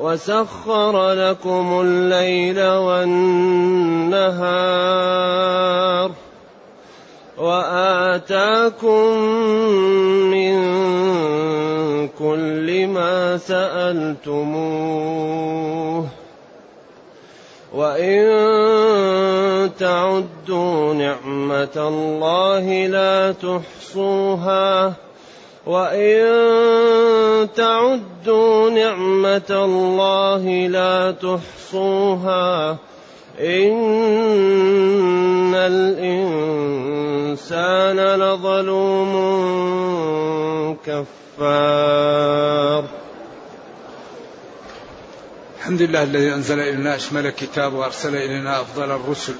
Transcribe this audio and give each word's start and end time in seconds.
وسخر 0.00 1.12
لكم 1.12 1.80
الليل 1.80 2.62
والنهار 2.62 4.24
وآتاكم 7.38 9.18
من 10.30 10.54
كل 12.08 12.86
ما 12.86 13.36
سألتموه 13.36 14.94
وإن 17.74 18.24
تعدوا 19.78 20.94
نعمة 20.94 21.76
الله 21.76 22.86
لا 22.86 23.32
تحصوها 23.32 24.94
وإن 25.66 27.48
تعدوا 27.56 28.70
نعمة 28.70 29.50
الله 29.50 30.66
لا 30.68 31.10
تحصوها 31.10 32.76
إن 33.40 33.94
الإنسان 35.54 37.40
لظلوم 38.20 39.14
كفار. 40.86 42.84
الحمد 45.58 45.82
لله 45.82 46.02
الذي 46.02 46.34
أنزل 46.34 46.60
إلينا 46.60 46.96
أشمل 46.96 47.26
الكتاب 47.26 47.74
وأرسل 47.74 48.16
إلينا 48.16 48.60
أفضل 48.60 48.90
الرسل 48.90 49.34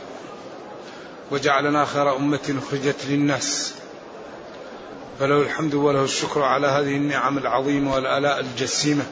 وجعلنا 1.30 1.84
خير 1.84 2.16
أمة 2.16 2.54
أخرجت 2.58 3.06
للناس. 3.08 3.74
فله 5.18 5.40
الحمد 5.40 5.74
وله 5.74 6.04
الشكر 6.04 6.42
على 6.42 6.66
هذه 6.66 6.96
النعم 6.96 7.38
العظيمة 7.38 7.94
والآلاء 7.94 8.40
الجسيمة. 8.40 9.04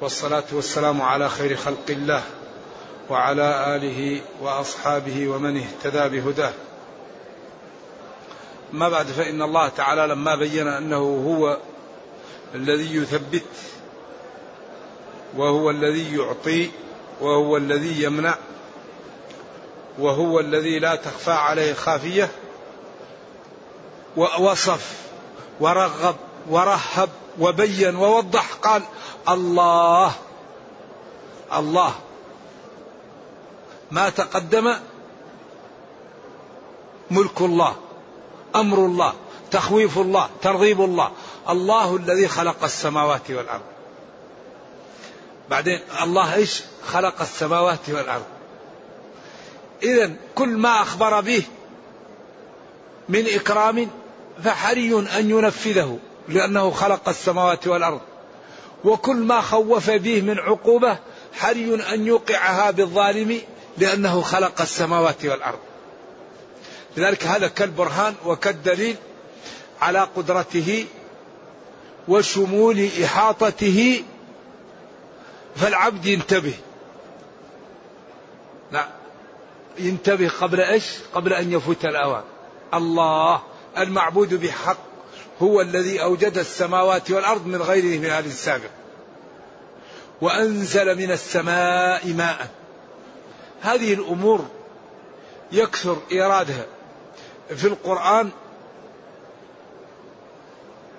والصلاة 0.00 0.44
والسلام 0.52 1.02
على 1.02 1.28
خير 1.28 1.56
خلق 1.56 1.90
الله 1.90 2.22
وعلى 3.10 3.76
آله 3.76 4.20
وأصحابه 4.40 5.28
ومن 5.28 5.56
اهتدى 5.56 6.20
بهداه. 6.20 6.52
ما 8.72 8.88
بعد 8.88 9.06
فإن 9.06 9.42
الله 9.42 9.68
تعالى 9.68 10.06
لما 10.06 10.36
بين 10.36 10.68
أنه 10.68 10.96
هو 11.26 11.58
الذي 12.54 12.96
يثبت 12.96 13.42
وهو 15.36 15.70
الذي 15.70 16.16
يعطي 16.16 16.70
وهو 17.20 17.56
الذي 17.56 18.02
يمنع 18.02 18.34
وهو 19.98 20.40
الذي 20.40 20.78
لا 20.78 20.94
تخفى 20.94 21.30
عليه 21.30 21.72
خافية 21.72 22.28
ووصف 24.18 24.92
ورغب 25.60 26.16
ورهب 26.50 27.10
وبين 27.40 27.96
ووضح 27.96 28.52
قال 28.62 28.82
الله 29.28 30.12
الله. 31.52 31.94
ما 33.90 34.08
تقدم 34.10 34.74
ملك 37.10 37.40
الله 37.40 37.76
أمر 38.54 38.78
الله 38.78 39.12
تخويف 39.50 39.98
الله 39.98 40.28
ترغيب 40.42 40.80
الله. 40.80 41.10
الله 41.48 41.96
الذي 41.96 42.28
خلق 42.28 42.64
السماوات 42.64 43.30
والأرض. 43.30 43.68
بعدين 45.50 45.80
الله 46.02 46.34
إيش؟ 46.34 46.62
خلق 46.86 47.20
السماوات 47.20 47.88
والأرض. 47.88 48.26
اذا 49.82 50.12
كل 50.34 50.48
ما 50.48 50.82
أخبر 50.82 51.20
به 51.20 51.42
من 53.08 53.26
إكرام 53.26 53.90
فحري 54.44 54.98
أن 54.98 55.30
ينفذه 55.30 55.98
لأنه 56.28 56.70
خلق 56.70 57.08
السماوات 57.08 57.66
والأرض. 57.66 58.00
وكل 58.84 59.16
ما 59.16 59.40
خوف 59.40 59.90
به 59.90 60.20
من 60.20 60.38
عقوبة 60.38 60.98
حري 61.32 61.74
أن 61.94 62.06
يوقعها 62.06 62.70
بالظالم 62.70 63.40
لأنه 63.78 64.22
خلق 64.22 64.60
السماوات 64.60 65.24
والأرض. 65.24 65.58
لذلك 66.96 67.26
هذا 67.26 67.48
كالبرهان 67.48 68.14
وكالدليل 68.26 68.96
على 69.80 70.08
قدرته 70.16 70.86
وشمول 72.08 72.88
إحاطته 73.04 74.02
فالعبد 75.56 76.06
ينتبه. 76.06 76.54
لا 78.72 78.88
ينتبه 79.78 80.30
قبل 80.40 80.60
إيش؟ 80.60 80.84
قبل 81.14 81.32
أن 81.32 81.52
يفوت 81.52 81.84
الأوان. 81.84 82.22
الله 82.74 83.42
المعبود 83.78 84.34
بحق 84.34 84.78
هو 85.42 85.60
الذي 85.60 86.02
أوجد 86.02 86.38
السماوات 86.38 87.10
والأرض 87.10 87.46
من 87.46 87.62
غيره 87.62 87.98
من 87.98 88.10
أهل 88.10 88.26
السابق. 88.26 88.70
وأنزل 90.20 90.98
من 90.98 91.10
السماء 91.10 92.06
ماء. 92.12 92.48
هذه 93.60 93.94
الأمور 93.94 94.48
يكثر 95.52 95.98
إيرادها 96.12 96.66
في 97.56 97.66
القرآن 97.66 98.30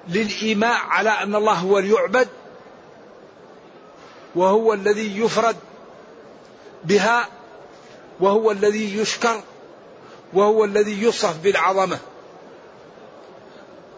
للإيماء 0.07 0.79
على 0.87 1.09
أن 1.09 1.35
الله 1.35 1.53
هو 1.53 1.79
ليعبد 1.79 2.27
وهو 4.35 4.73
الذي 4.73 5.19
يفرد 5.19 5.55
بها 6.83 7.27
وهو 8.19 8.51
الذي 8.51 8.97
يشكر 8.97 9.41
وهو 10.33 10.65
الذي 10.65 11.01
يوصف 11.01 11.37
بالعظمة. 11.37 11.99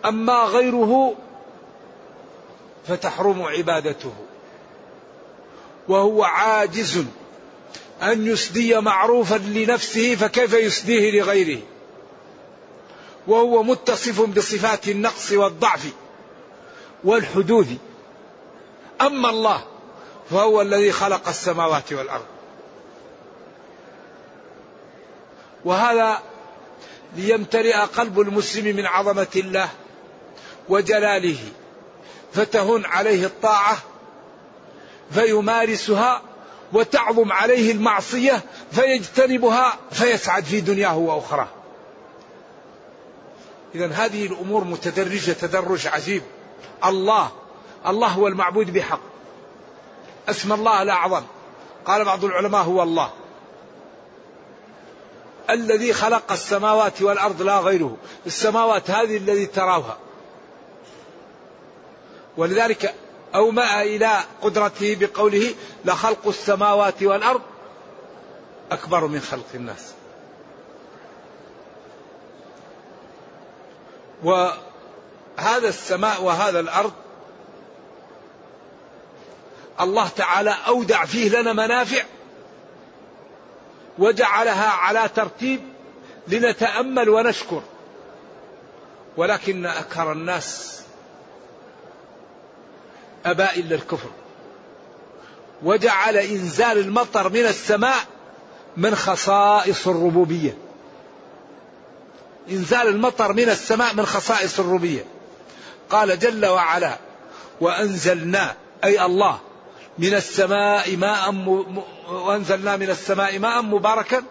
أما 0.06 0.44
غيره 0.44 1.16
فتحرم 2.88 3.42
عبادته. 3.42 4.14
وهو 5.88 6.24
عاجز 6.24 7.06
أن 8.02 8.28
يسدي 8.28 8.80
معروفا 8.80 9.36
لنفسه 9.36 10.16
فكيف 10.16 10.54
يسديه 10.54 11.22
لغيره. 11.22 11.62
وهو 13.28 13.64
متصف 13.64 14.22
بصفات 14.22 14.88
النقص 14.88 15.32
والضعف 15.32 15.88
والحدوث 17.04 17.68
أما 19.02 19.30
الله 19.30 19.64
فهو 20.30 20.62
الذي 20.62 20.92
خلق 20.92 21.28
السماوات 21.28 21.94
والأرض. 21.94 22.26
وهذا 25.66 26.22
ليمتلئ 27.16 27.78
قلب 27.78 28.20
المسلم 28.20 28.76
من 28.76 28.86
عظمة 28.86 29.28
الله. 29.36 29.70
وجلاله 30.70 31.38
فتهون 32.34 32.86
عليه 32.86 33.26
الطاعة 33.26 33.78
فيمارسها 35.12 36.22
وتعظم 36.74 37.32
عليه 37.32 37.72
المعصية 37.72 38.42
فيجتنبها 38.72 39.78
فيسعد 39.92 40.44
في 40.44 40.62
دنياه 40.62 40.98
وأخراه. 40.98 41.48
إذا 43.76 43.88
هذه 43.88 44.26
الأمور 44.26 44.64
متدرجة 44.64 45.32
تدرج 45.32 45.88
عجيب. 45.88 46.24
الله 46.86 47.32
الله 47.88 48.08
هو 48.08 48.28
المعبود 48.28 48.74
بحق. 48.74 49.00
اسم 50.30 50.54
الله 50.54 50.82
الاعظم 50.82 51.24
قال 51.86 52.06
بعض 52.06 52.26
العلماء 52.26 52.62
هو 52.64 52.84
الله. 52.84 53.10
الذي 55.50 55.94
خلق 55.94 56.32
السماوات 56.32 57.02
والأرض 57.02 57.42
لا 57.42 57.60
غيره. 57.60 57.98
السماوات 58.26 58.90
هذه 58.90 59.18
الذي 59.18 59.46
تراها. 59.46 59.98
ولذلك 62.42 62.96
أومأ 63.36 63.82
إلى 63.82 64.20
قدرته 64.42 64.98
بقوله 65.00 65.54
لخلق 65.86 66.28
السماوات 66.28 67.04
والأرض 67.04 67.42
أكبر 68.72 69.08
من 69.08 69.20
خلق 69.20 69.46
الناس. 69.54 69.94
وهذا 74.24 75.70
السماء 75.70 76.24
وهذا 76.24 76.60
الأرض 76.60 76.94
الله 79.82 80.08
تعالى 80.08 80.56
أودع 80.68 81.06
فيه 81.06 81.30
لنا 81.30 81.54
منافع 81.54 82.04
وجعلها 84.00 84.70
على 84.70 85.10
ترتيب 85.16 85.62
لنتأمل 86.28 87.10
ونشكر. 87.10 87.62
ولكن 89.18 89.66
أكثر 89.66 90.12
الناس 90.12 90.82
أبى 93.26 93.44
إلا 93.44 93.76
الكفر. 93.76 94.10
وجعل 95.64 96.18
إنزال 96.18 96.78
المطر 96.78 97.30
من 97.30 97.46
السماء 97.46 98.00
من 98.78 98.96
خصائص 98.96 99.88
الربوبية. 99.88 100.58
إنزال 102.50 102.88
المطر 102.88 103.34
من 103.34 103.50
السماء 103.50 103.96
من 103.96 104.06
خصائص 104.06 104.60
الربوبية. 104.60 105.06
قال 105.90 106.20
جل 106.20 106.46
وعلا 106.46 106.98
وأنزلنا 107.62 108.56
أي 108.84 109.06
الله 109.06 109.40
من 109.98 110.14
السماء 110.14 110.98
ماء. 110.98 111.34
وأنزلنا 112.10 112.78
من 112.78 112.90
السماء 112.90 113.40
ماء 113.40 113.62
مباركا. 113.62 114.24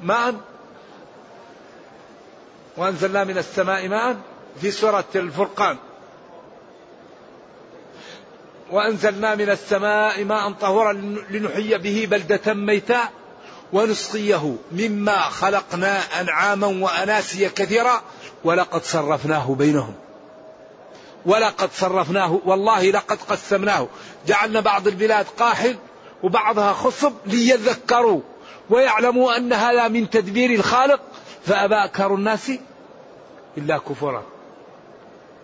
ماء. 0.00 0.34
وأنزلنا 2.76 3.24
من 3.24 3.38
السماء 3.38 3.88
ماء. 3.88 4.16
في 4.60 4.70
سورة 4.70 5.04
الفرقان. 5.14 5.76
وأنزلنا 8.72 9.34
من 9.34 9.50
السماء 9.50 10.24
ماء 10.24 10.52
طهورا 10.52 10.92
لنحيي 11.30 11.78
به 11.78 12.08
بلدة 12.10 12.54
ميتا 12.54 13.00
ونسقيه 13.72 14.56
مما 14.72 15.18
خلقنا 15.18 16.00
أنعاما 16.20 16.66
وأناسيا 16.66 17.50
كثيرا 17.54 18.02
ولقد 18.44 18.84
صرفناه 18.84 19.54
بينهم. 19.54 19.94
ولقد 21.26 21.70
صرفناه 21.72 22.40
والله 22.44 22.90
لقد 22.90 23.18
قسمناه. 23.28 23.88
جعلنا 24.26 24.60
بعض 24.60 24.86
البلاد 24.86 25.26
قاحل 25.38 25.76
وبعضها 26.22 26.72
خصب 26.72 27.12
ليذكروا 27.26 28.20
ويعلموا 28.70 29.36
أن 29.36 29.52
هذا 29.52 29.88
من 29.88 30.10
تدبير 30.10 30.50
الخالق. 30.50 31.00
فأبى 31.46 31.74
أكثر 31.74 32.14
الناس 32.14 32.52
إلا 33.58 33.78
كفرا 33.78 34.22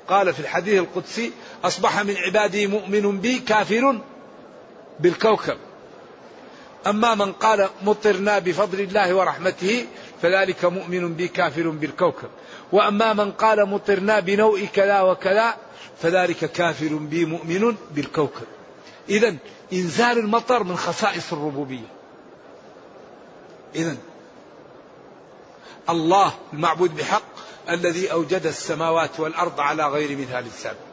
قال 0.08 0.34
في 0.34 0.40
الحديث 0.40 0.80
القدسي 0.80 1.32
أصبح 1.64 2.04
من 2.04 2.16
عبادي 2.16 2.66
مؤمن 2.66 3.20
بي 3.20 3.38
كافر 3.38 4.00
بالكوكب. 5.00 5.56
أما 6.86 7.14
من 7.14 7.32
قال 7.32 7.68
مطرنا 7.82 8.38
بفضل 8.38 8.80
الله 8.80 9.14
ورحمته 9.14 9.86
فذلك 10.22 10.64
مؤمن 10.64 11.14
بي 11.14 11.28
كافر 11.28 11.68
بالكوكب. 11.68 12.28
وأما 12.72 13.12
من 13.12 13.32
قال 13.32 13.68
مطرنا 13.68 14.20
بنوء 14.20 14.64
كذا 14.64 15.00
وكذا 15.00 15.56
فذلك 16.02 16.52
كافر 16.52 16.94
بي 16.94 17.24
مؤمن 17.24 17.76
بالكوكب. 17.90 18.46
إذا 19.08 19.36
إنزال 19.72 20.18
المطر 20.18 20.64
من 20.64 20.76
خصائص 20.76 21.32
الربوبية. 21.32 21.88
إذا 23.74 23.96
الله 25.90 26.32
المعبود 26.52 26.96
بحق 26.96 27.22
الذي 27.70 28.12
أوجد 28.12 28.46
السماوات 28.46 29.20
والأرض 29.20 29.60
على 29.60 29.86
غير 29.86 30.18
مثال 30.18 30.46
السابق. 30.46 30.87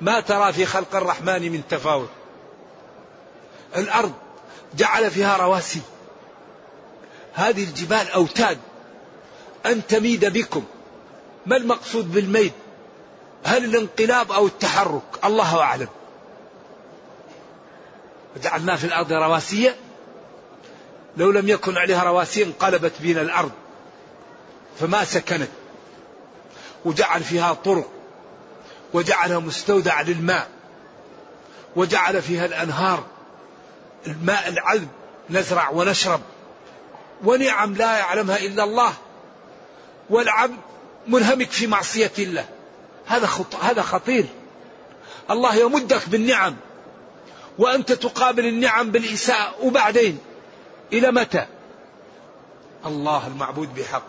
ما 0.00 0.20
ترى 0.20 0.52
في 0.52 0.66
خلق 0.66 0.96
الرحمن 0.96 1.52
من 1.52 1.62
تفاوت. 1.68 2.08
الأرض 3.76 4.12
جعل 4.74 5.10
فيها 5.10 5.36
رواسي. 5.36 5.80
هذه 7.34 7.64
الجبال 7.64 8.10
أوتاد. 8.10 8.58
أن 9.66 9.86
تميد 9.86 10.24
بكم. 10.24 10.64
ما 11.46 11.56
المقصود 11.56 12.12
بالميد؟ 12.12 12.52
هل 13.44 13.64
الانقلاب 13.64 14.32
أو 14.32 14.46
التحرك؟ 14.46 15.24
الله 15.24 15.60
أعلم. 15.60 15.88
وجعلنا 18.36 18.76
في 18.76 18.84
الأرض 18.84 19.12
رواسية. 19.12 19.76
لو 21.16 21.30
لم 21.30 21.48
يكن 21.48 21.76
عليها 21.76 22.02
رواسي 22.04 22.44
انقلبت 22.44 22.92
بنا 23.00 23.22
الأرض. 23.22 23.52
فما 24.80 25.04
سكنت. 25.04 25.48
وجعل 26.84 27.22
فيها 27.22 27.54
طرق. 27.54 27.90
وجعلها 28.92 29.38
مستودع 29.38 30.00
للماء 30.00 30.48
وجعل 31.76 32.22
فيها 32.22 32.46
الأنهار 32.46 33.04
الماء 34.06 34.48
العذب 34.48 34.88
نزرع 35.30 35.70
ونشرب. 35.70 36.20
ونعم 37.24 37.74
لا 37.74 37.98
يعلمها 37.98 38.36
إلا 38.36 38.64
الله 38.64 38.92
والعبد 40.10 40.56
منهمك 41.06 41.50
في 41.50 41.66
معصية 41.66 42.12
الله. 42.18 42.48
هذا 43.06 43.26
خط... 43.26 43.54
هذا 43.54 43.82
خطير. 43.82 44.26
الله 45.30 45.54
يمدك 45.54 46.08
بالنعم 46.08 46.56
وأنت 47.58 47.92
تقابل 47.92 48.46
النعم 48.46 48.90
بالإساءة. 48.90 49.54
وبعدين 49.62 50.18
إلى 50.92 51.10
متى؟ 51.10 51.46
الله 52.86 53.26
المعبود 53.26 53.74
بحق 53.74 54.02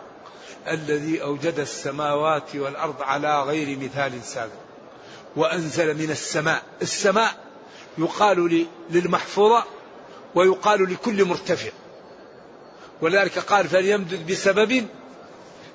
الذي 0.68 1.22
أوجد 1.22 1.58
السماوات 1.58 2.56
والأرض 2.56 3.02
على 3.02 3.42
غير 3.42 3.78
مثال 3.78 4.24
سابق. 4.24 4.69
وأنزل 5.36 5.94
من 5.98 6.10
السماء. 6.10 6.62
السماء 6.82 7.34
يقال 7.98 8.66
للمحفوظة 8.90 9.64
ويقال 10.34 10.92
لكل 10.92 11.24
مرتفع. 11.24 11.70
ولذلك 13.02 13.38
قال 13.38 13.68
فليمدد 13.68 14.30
بسبب 14.30 14.86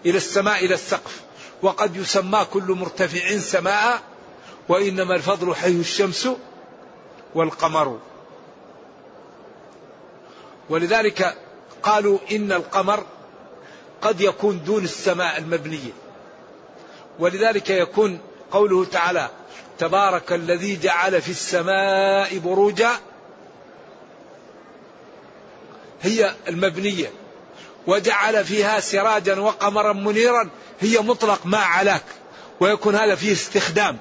إلى 0.06 0.18
السماء 0.18 0.66
إلى 0.66 0.74
السقف. 0.74 1.22
وقد 1.62 1.96
يسمى 1.96 2.46
كل 2.54 2.72
مرتفع 2.72 3.38
سماء 3.38 4.02
وإنما 4.70 5.16
الفضل 5.16 5.56
حيه 5.56 5.80
الشمس 5.80 6.30
والقمر. 7.36 8.00
ولذلك 10.70 11.38
قالوا 11.84 12.20
إن 12.32 12.52
القمر 12.52 13.06
قد 14.02 14.22
يكون 14.22 14.64
دون 14.64 14.84
السماء 14.84 15.38
المبنية. 15.38 15.92
ولذلك 17.20 17.70
يكون 17.70 18.20
قوله 18.56 18.86
تعالى 18.86 19.30
تبارك 19.80 20.34
الذي 20.34 20.80
جعل 20.84 21.22
في 21.22 21.32
السماء 21.32 22.38
بروجا 22.38 22.92
هي 26.02 26.36
المبنية 26.48 27.12
وجعل 27.88 28.46
فيها 28.46 28.80
سراجا 28.80 29.40
وقمرا 29.40 29.94
منيرا 29.94 30.50
هي 30.80 31.00
مطلق 31.00 31.46
ما 31.46 31.58
علاك 31.58 32.04
ويكون 32.60 32.96
هذا 32.96 33.16
فيه 33.16 33.32
استخدام. 33.32 33.98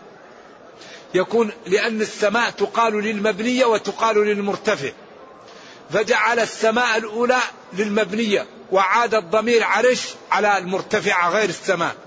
يكون 1.14 1.52
لأن 1.66 2.00
السماء 2.00 2.50
تقال 2.50 2.92
للمبنية 2.92 3.64
وتقال 3.64 4.16
للمرتفع. 4.16 4.90
فجعل 5.90 6.38
السماء 6.38 6.96
الأولى 6.96 7.38
للمبنية 7.72 8.46
وعاد 8.72 9.14
الضمير 9.14 9.64
عرش 9.64 10.08
على 10.30 10.58
المرتفع 10.58 11.28
غير 11.28 11.48
السماء. 11.48 12.03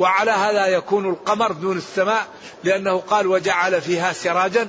وعلى 0.00 0.30
هذا 0.30 0.66
يكون 0.66 1.10
القمر 1.10 1.52
دون 1.52 1.76
السماء 1.76 2.26
لأنه 2.64 2.98
قال 2.98 3.26
وجعل 3.26 3.82
فيها 3.82 4.12
سراجا 4.12 4.68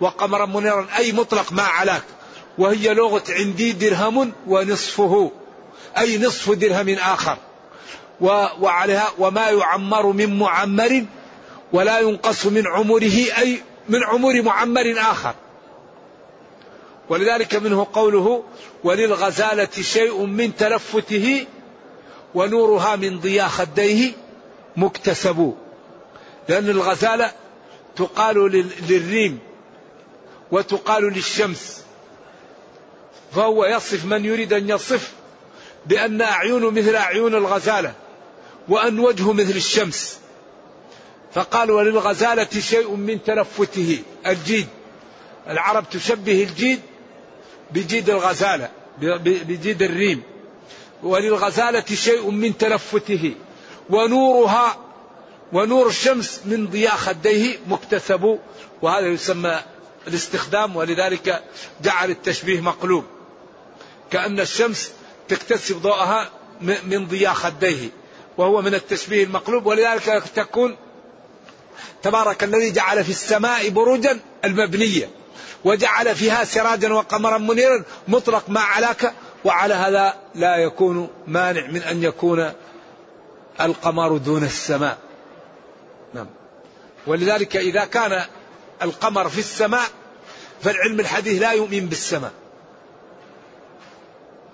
وقمرا 0.00 0.46
منيرا. 0.46 0.86
أي 0.98 1.12
مطلق 1.12 1.52
ما 1.52 1.62
علاك. 1.62 2.02
وهي 2.58 2.94
لغة 2.94 3.22
عندي 3.28 3.72
درهم 3.72 4.32
ونصفه. 4.46 5.30
أي 5.98 6.18
نصف 6.18 6.50
درهم 6.50 6.88
آخر. 6.88 7.36
وعليها 8.60 9.08
وما 9.18 9.50
يعمر 9.50 10.06
من 10.06 10.38
معمر 10.38 11.04
ولا 11.72 12.00
ينقص 12.00 12.46
من 12.46 12.66
عمره 12.66 13.38
أي 13.38 13.62
من 13.88 14.04
عمر 14.04 14.42
معمر 14.42 14.94
آخر. 14.98 15.34
ولذلك 17.08 17.54
منه 17.54 17.86
قوله 17.92 18.42
وللغزالة 18.84 19.68
شيء 19.80 20.24
من 20.24 20.56
تلفته 20.56 21.46
ونورها 22.34 22.96
من 22.96 23.20
ضياء 23.20 23.48
خديه. 23.48 24.23
مكتسب. 24.76 25.54
لأن 26.48 26.68
الغزالة 26.68 27.32
تقال 27.96 28.36
للريم 28.88 29.38
وتقال 30.50 31.04
للشمس. 31.04 31.84
فهو 33.34 33.64
يصف 33.64 34.04
من 34.04 34.24
يريد 34.24 34.52
أن 34.52 34.70
يصف 34.70 35.12
بأن 35.86 36.20
أعينه 36.20 36.70
مثل 36.70 36.94
أعين 36.94 37.34
الغزالة 37.34 37.94
وأن 38.68 38.98
وجهه 38.98 39.32
مثل 39.32 39.56
الشمس. 39.56 40.18
فقال 41.34 41.70
وللغزالة 41.70 42.60
شيء 42.60 42.94
من 42.94 43.22
تلفته 43.22 44.02
الجيد. 44.26 44.66
العرب 45.48 45.84
تشبه 45.90 46.42
الجيد 46.42 46.80
بجيد 47.70 48.10
الغزالة 48.10 48.70
بجيد 48.98 49.82
الريم. 49.82 50.22
وللغزالة 51.02 51.84
شيء 51.94 52.30
من 52.30 52.58
تلفته. 52.58 53.34
ونورها 53.90 54.76
ونور 55.52 55.86
الشمس 55.86 56.40
من 56.44 56.66
ضياء 56.66 56.96
خديه 56.96 57.58
مكتسب 57.68 58.38
وهذا 58.82 59.06
يسمى 59.06 59.60
الاستخدام 60.08 60.76
ولذلك 60.76 61.42
جعل 61.82 62.10
التشبيه 62.10 62.60
مقلوب. 62.60 63.04
كأن 64.10 64.40
الشمس 64.40 64.92
تكتسب 65.28 65.82
ضوءها 65.82 66.30
من 66.60 67.06
ضياء 67.06 67.34
خديه 67.34 67.88
وهو 68.38 68.62
من 68.62 68.74
التشبيه 68.74 69.24
المقلوب. 69.24 69.66
ولذلك 69.66 70.22
تكون 70.34 70.76
تبارك 72.02 72.44
الذي 72.44 72.70
جعل 72.70 73.04
في 73.04 73.10
السماء 73.10 73.68
بروجا 73.68 74.20
المبنية 74.44 75.08
وجعل 75.64 76.14
فيها 76.14 76.44
سراجا 76.44 76.92
وقمرا 76.92 77.38
منيرا 77.38 77.84
مطلق 78.08 78.44
ما 78.48 78.60
علاك. 78.60 79.14
وعلى 79.44 79.74
هذا 79.74 80.14
لا 80.34 80.56
يكون 80.56 81.08
مانع 81.26 81.66
من 81.66 81.82
أن 81.82 82.02
يكون 82.02 82.52
القمر 83.60 84.16
دون 84.16 84.44
السماء. 84.44 84.98
نعم. 86.14 86.26
ولذلك 87.06 87.56
إذا 87.56 87.84
كان 87.84 88.24
القمر 88.82 89.28
في 89.28 89.38
السماء 89.38 89.86
فالعلم 90.62 91.00
الحديث 91.00 91.42
لا 91.42 91.52
يؤمن 91.52 91.86
بالسماء. 91.86 92.32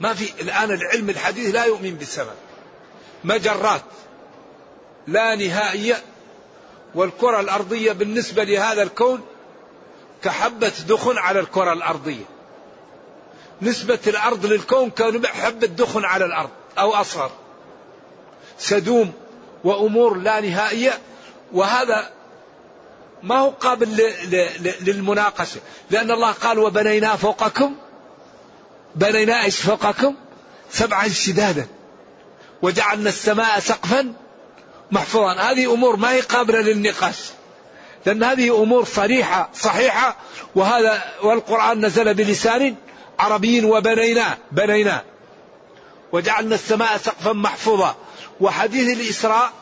ما 0.00 0.14
في 0.14 0.42
الآن 0.42 0.70
العلم 0.70 1.10
الحديث 1.10 1.54
لا 1.54 1.64
يؤمن 1.64 1.94
بالسماء. 1.94 2.36
مجرات 3.24 3.82
لا 5.06 5.34
نهائية 5.34 6.02
والكرة 6.94 7.40
الأرضية 7.40 7.92
بالنسبة 7.92 8.44
لهذا 8.44 8.82
الكون 8.82 9.20
كحبة 10.22 10.72
دخن 10.88 11.18
على 11.18 11.40
الكرة 11.40 11.72
الأرضية. 11.72 12.24
نسبة 13.62 13.98
الأرض 14.06 14.46
للكون 14.46 14.90
كحبة 14.90 15.66
دخن 15.66 16.04
على 16.04 16.24
الأرض 16.24 16.50
أو 16.78 16.94
أصغر. 16.94 17.30
سدوم 18.60 19.12
وأمور 19.64 20.16
لا 20.16 20.40
نهائية 20.40 20.98
وهذا 21.52 22.10
ما 23.22 23.38
هو 23.38 23.50
قابل 23.50 23.88
للمناقشة. 24.80 25.60
لأن 25.90 26.10
الله 26.10 26.32
قال 26.32 26.58
وبنينا 26.58 27.16
فوقكم 27.16 27.74
بنينا 28.94 29.44
إيش 29.44 29.56
فوقكم؟ 29.56 30.14
سبعا 30.70 31.08
شدادا 31.08 31.66
وجعلنا 32.62 33.08
السماء 33.08 33.60
سقفا 33.60 34.12
محفوظا. 34.90 35.32
هذه 35.32 35.74
أمور 35.74 35.96
ما 35.96 36.12
هي 36.12 36.20
قابلة 36.20 36.60
للنقاش 36.60 37.16
لأن 38.06 38.22
هذه 38.24 38.62
أمور 38.62 38.84
صريحة 38.84 39.50
صحيحة 39.54 40.16
وهذا 40.54 41.02
والقرآن 41.22 41.86
نزل 41.86 42.14
بلسان 42.14 42.74
عربي 43.18 43.64
وبنيناه 43.64 44.38
بنيناه 44.52 45.02
وجعلنا 46.12 46.54
السماء 46.54 46.96
سقفا 46.96 47.32
محفوظا. 47.32 47.96
وحديث 48.40 48.98
الإسراء 48.98 49.52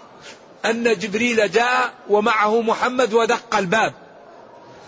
أن 0.64 0.98
جبريل 0.98 1.50
جاء 1.50 1.94
ومعه 2.08 2.60
محمد 2.60 3.14
ودق 3.14 3.56
الباب. 3.56 3.94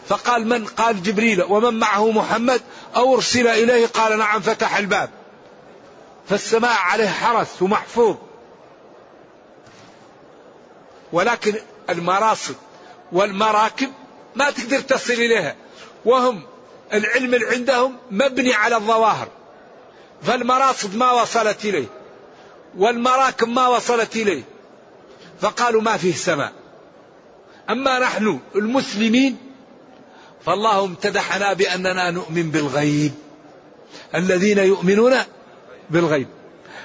فقال 0.09 0.47
من؟ 0.47 0.67
قال 0.67 1.03
جبريل. 1.03 1.43
ومن 1.43 1.79
معه 1.79 2.11
محمد؟ 2.11 2.63
أو 2.97 3.15
أرسل 3.15 3.47
إليه؟ 3.47 3.87
قال 3.87 4.19
نعم 4.19 4.41
فتح 4.41 4.77
الباب. 4.77 5.11
فالسماء 6.29 6.77
عليه 6.79 7.09
حرس 7.09 7.63
ومحفوظ. 7.63 8.17
ولكن 11.13 11.55
المراصد 11.91 12.55
والمراكب 13.13 13.93
ما 14.37 14.51
تقدر 14.51 14.81
تصل 14.81 15.13
إليها. 15.13 15.57
وهم 16.05 16.43
العلم 16.93 17.35
اللي 17.35 17.47
عندهم 17.47 17.97
مبني 18.11 18.55
على 18.55 18.77
الظواهر. 18.77 19.29
فالمراصد 20.23 20.97
ما 20.97 21.13
وصلت 21.13 21.65
إليه. 21.65 22.00
والمراكب 22.79 23.49
ما 23.49 23.69
وصلت 23.69 24.17
إليه. 24.17 24.43
فقالوا 25.41 25.83
ما 25.83 25.97
فيه 25.97 26.15
سماء. 26.15 26.53
أما 27.71 27.99
نحن 27.99 28.41
المسلمين 28.57 29.37
فالله 30.47 30.85
امتدحنا 30.85 31.53
بأننا 31.53 32.11
نؤمن 32.11 32.51
بالغيب. 32.51 33.13
الذين 34.15 34.59
يؤمنون 34.59 35.17
بالغيب. 35.91 36.29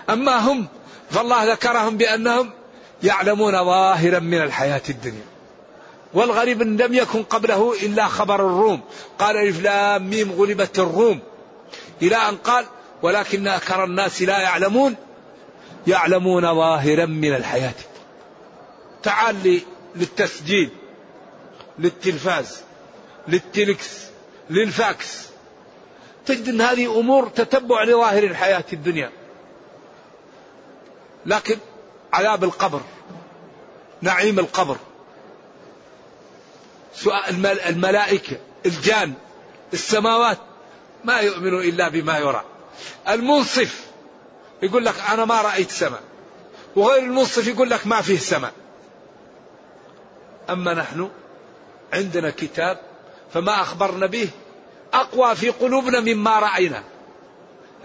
أما 0.09 0.37
هم 0.37 0.67
فالله 1.09 1.51
ذكرهم 1.51 1.97
بأنهم 1.97 2.49
يعلمون 3.03 3.51
ظاهرا 3.51 4.19
من 4.19 4.41
الحياة 4.41 4.81
الدنيا. 4.89 5.25
والغريب 6.13 6.61
أن 6.61 6.77
لم 6.77 6.93
يكن 6.93 7.23
قبله 7.23 7.73
إلا 7.83 8.07
خبر 8.07 8.35
الروم. 8.35 8.81
قال 9.19 9.37
ألف 9.37 9.61
لام 9.61 10.09
ميم 10.09 10.31
غلبت 10.31 10.79
الروم. 10.79 11.19
إلى 12.01 12.15
أن 12.15 12.35
قال 12.35 12.65
ولكن 13.01 13.47
أكثر 13.47 13.83
الناس 13.83 14.21
لا 14.21 14.39
يعلمون 14.39 14.95
يعلمون 15.87 16.55
ظاهرا 16.55 17.05
من 17.05 17.35
الحياة. 17.35 17.73
تعال 19.03 19.61
للتسجيل 19.95 20.69
للتلفاز 21.79 22.61
للتلكس 23.27 24.05
للفاكس. 24.49 25.25
تجد 26.25 26.49
أن 26.49 26.61
هذه 26.61 26.99
أمور 26.99 27.27
تتبع 27.27 27.83
لظاهر 27.83 28.23
الحياة 28.23 28.63
الدنيا. 28.73 29.11
لكن 31.25 31.57
عذاب 32.13 32.43
القبر 32.43 32.81
نعيم 34.01 34.39
القبر. 34.39 34.77
سؤال 36.95 37.45
الملائكة 37.45 38.37
الجان 38.65 39.13
السماوات 39.73 40.37
ما 41.03 41.19
يؤمن 41.19 41.59
إلا 41.59 41.89
بما 41.89 42.17
يرى. 42.17 42.43
المنصف 43.09 43.84
يقول 44.65 44.85
لك 44.85 44.95
أنا 45.11 45.25
ما 45.25 45.41
رأيت 45.41 45.71
سماء. 45.71 46.01
وغير 46.75 47.03
المنصف 47.03 47.47
يقول 47.47 47.69
لك 47.69 47.87
ما 47.87 48.01
فيه 48.01 48.17
سماء. 48.17 48.53
أما 50.49 50.73
نحن 50.73 51.09
عندنا 51.93 52.29
كتاب 52.29 52.79
فما 53.33 53.61
أخبرنا 53.61 54.05
به 54.05 54.29
أقوى 54.93 55.35
في 55.35 55.49
قلوبنا 55.49 55.99
مما 55.99 56.39
رأينا. 56.39 56.83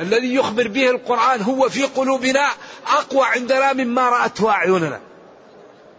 الذي 0.01 0.35
يخبر 0.35 0.69
به 0.69 0.91
القرآن 0.91 1.43
هو 1.43 1.69
في 1.69 1.83
قلوبنا 1.83 2.49
أقوى 2.87 3.25
عندنا 3.25 3.73
مما 3.73 4.09
رأته 4.09 4.51
أعيننا. 4.51 5.01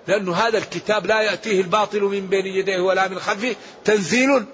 لأن 0.07 0.29
هذا 0.29 0.57
الكتاب 0.57 1.05
لا 1.05 1.21
يأتيه 1.21 1.61
الباطل 1.61 2.01
من 2.01 2.27
بين 2.27 2.45
يديه 2.45 2.79
ولا 2.79 3.07
من 3.07 3.19
خلفه 3.19 3.55
تنزيل. 3.85 4.45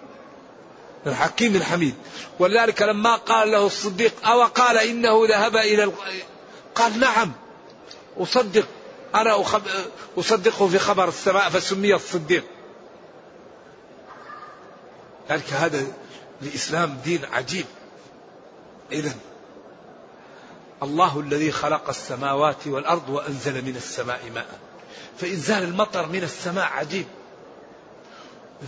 من 1.07 1.15
حكيم 1.15 1.55
الحميد. 1.55 1.95
ولذلك 2.39 2.81
لما 2.81 3.15
قال 3.15 3.51
له 3.51 3.65
الصديق 3.65 4.27
أو 4.27 4.43
قال 4.43 4.77
إنه 4.77 5.27
ذهب 5.27 5.57
إلى 5.57 5.91
قال 6.75 6.99
نعم 6.99 7.31
أصدق 8.17 8.65
أنا 9.15 9.43
أصدقه 10.17 10.67
في 10.67 10.79
خبر 10.79 11.07
السماء 11.07 11.49
فسمي 11.49 11.95
الصديق. 11.95 12.43
ذلك 15.29 15.53
هذا 15.53 15.87
الإسلام 16.41 16.97
دين 17.03 17.25
عجيب. 17.25 17.65
إذا 18.91 19.13
الله 20.83 21.19
الذي 21.19 21.51
خلق 21.51 21.89
السماوات 21.89 22.67
والأرض 22.67 23.09
وأنزل 23.09 23.65
من 23.65 23.75
السماء 23.75 24.19
ماء. 24.35 24.59
فإنزال 25.17 25.63
المطر 25.63 26.07
من 26.07 26.23
السماء 26.23 26.65
عجيب. 26.65 27.05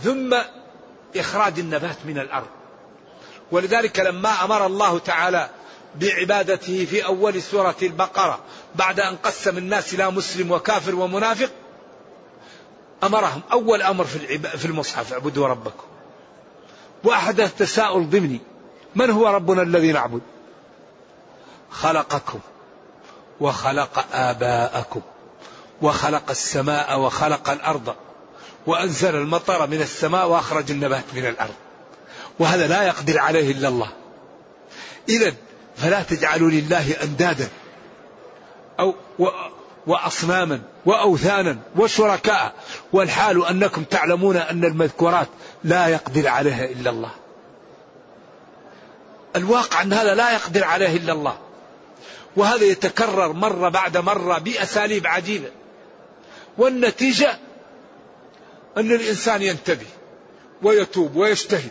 ثم 0.04 0.36
إخراج 1.16 1.58
النبات 1.58 1.96
من 2.04 2.18
الأرض. 2.18 2.46
ولذلك 3.52 4.00
لما 4.00 4.44
أمر 4.44 4.66
الله 4.66 4.98
تعالى 4.98 5.50
بعبادته 5.94 6.84
في 6.84 7.04
أول 7.04 7.42
سورة 7.42 7.76
البقرة 7.82 8.38
بعد 8.74 9.00
أن 9.00 9.16
قسم 9.16 9.58
الناس 9.58 9.94
إلى 9.94 10.10
مسلم 10.10 10.50
وكافر 10.50 10.94
ومنافق 10.94 11.50
أمرهم 13.04 13.40
أول 13.52 13.82
أمر 13.82 14.04
في 14.04 14.64
المصحف 14.64 15.12
اعبدوا 15.12 15.46
ربكم. 15.46 15.84
وأحدث 17.04 17.54
تساؤل 17.58 18.10
ضمني 18.10 18.40
من 18.94 19.10
هو 19.10 19.28
ربنا 19.28 19.62
الذي 19.62 19.92
نعبد؟ 19.92 20.20
خلقكم 21.70 22.40
وخلق 23.40 24.06
آباءكم 24.12 25.00
وخلق 25.82 26.30
السماء 26.30 27.00
وخلق 27.00 27.50
الأرض. 27.50 27.94
وأنزل 28.66 29.14
المطر 29.14 29.66
من 29.66 29.80
السماء 29.80 30.28
وأخرج 30.28 30.70
النبات 30.70 31.04
من 31.14 31.26
الأرض. 31.26 31.54
وهذا 32.38 32.66
لا 32.66 32.82
يقدر 32.82 33.18
عليه 33.18 33.52
إلا 33.52 33.68
الله. 33.68 33.88
إذا 35.08 35.34
فلا 35.76 36.02
تجعلوا 36.02 36.50
لله 36.50 36.96
أندادا 37.02 37.48
أو 38.80 38.94
وأصناما 39.86 40.60
وأوثانا 40.86 41.58
وشركاء. 41.76 42.54
والحال 42.92 43.46
أنكم 43.46 43.84
تعلمون 43.84 44.36
أن 44.36 44.64
المذكورات 44.64 45.28
لا 45.64 45.86
يقدر 45.86 46.28
عليها 46.28 46.64
إلا 46.64 46.90
الله. 46.90 47.10
الواقع 49.36 49.82
أن 49.82 49.92
هذا 49.92 50.14
لا 50.14 50.32
يقدر 50.32 50.64
عليه 50.64 50.96
إلا 50.96 51.12
الله. 51.12 51.38
وهذا 52.36 52.64
يتكرر 52.64 53.32
مرة 53.32 53.68
بعد 53.68 53.96
مرة 53.96 54.38
بأساليب 54.38 55.06
عجيبة. 55.06 55.48
والنتيجة 56.58 57.38
أن 58.76 58.92
الإنسان 58.92 59.42
ينتبه 59.42 59.86
ويتوب 60.62 61.16
ويجتهد 61.16 61.70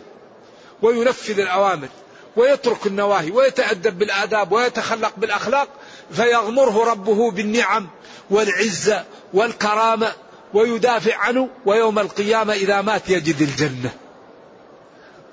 وينفذ 0.81 1.39
الأوامر 1.39 1.87
ويترك 2.35 2.87
النواهي 2.87 3.31
ويتأدب 3.31 3.99
بالآداب 3.99 4.51
ويتخلق 4.51 5.13
بالأخلاق 5.17 5.67
فيغمره 6.11 6.91
ربه 6.91 7.31
بالنعم 7.31 7.89
والعزة 8.29 9.05
والكرامة 9.33 10.11
ويدافع 10.53 11.15
عنه 11.15 11.49
ويوم 11.65 11.99
القيامة 11.99 12.53
إذا 12.53 12.81
مات 12.81 13.09
يجد 13.09 13.41
الجنة. 13.41 13.91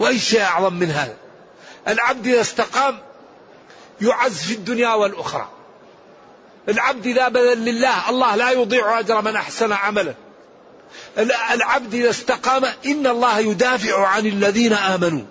وأي 0.01 0.19
شيء 0.19 0.43
أعظم 0.43 0.75
من 0.75 0.91
هذا. 0.91 1.17
العبد 1.89 2.27
إذا 2.27 2.41
استقام 2.41 2.99
يعز 4.01 4.43
في 4.43 4.55
الدنيا 4.55 4.95
والأخرى. 4.95 5.49
العبد 6.69 7.07
إذا 7.07 7.29
بذل 7.29 7.65
لله 7.65 8.11
الله 8.11 8.37
لا 8.37 8.51
يضيع 8.51 8.99
أجر 8.99 9.23
من 9.23 9.37
أحسن 9.37 9.73
عملا. 9.73 10.15
العبد 11.19 11.95
إذا 11.95 12.11
استقام 12.11 12.65
إن 12.65 13.07
الله 13.07 13.39
يدافع 13.39 14.07
عن 14.07 14.27
الذين 14.27 14.73
آمنوا. 14.73 15.25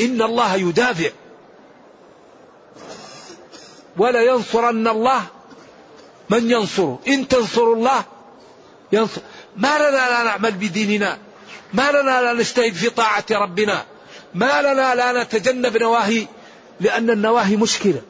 إن 0.00 0.22
الله 0.22 0.54
يدافع. 0.54 1.10
ولا 3.96 4.22
ينصرن 4.22 4.88
الله 4.88 5.22
من 6.30 6.50
ينصره. 6.50 7.00
إن 7.08 7.28
تنصروا 7.28 7.76
الله 7.76 8.04
ينصر. 8.92 9.20
ما 9.56 9.78
لنا 9.78 9.90
لا 9.90 10.22
نعمل 10.22 10.50
بديننا. 10.50 11.18
ما 11.72 11.92
لنا 11.92 12.22
لا 12.22 12.32
نجتهد 12.32 12.74
في 12.74 12.90
طاعة 12.90 13.24
ربنا. 13.30 13.84
ما 14.34 14.62
لنا 14.62 14.94
لا 14.94 15.22
نتجنب 15.22 15.76
نواهي 15.76 16.26
لأن 16.80 17.10
النواهي 17.10 17.56
مشكلة. 17.56 18.02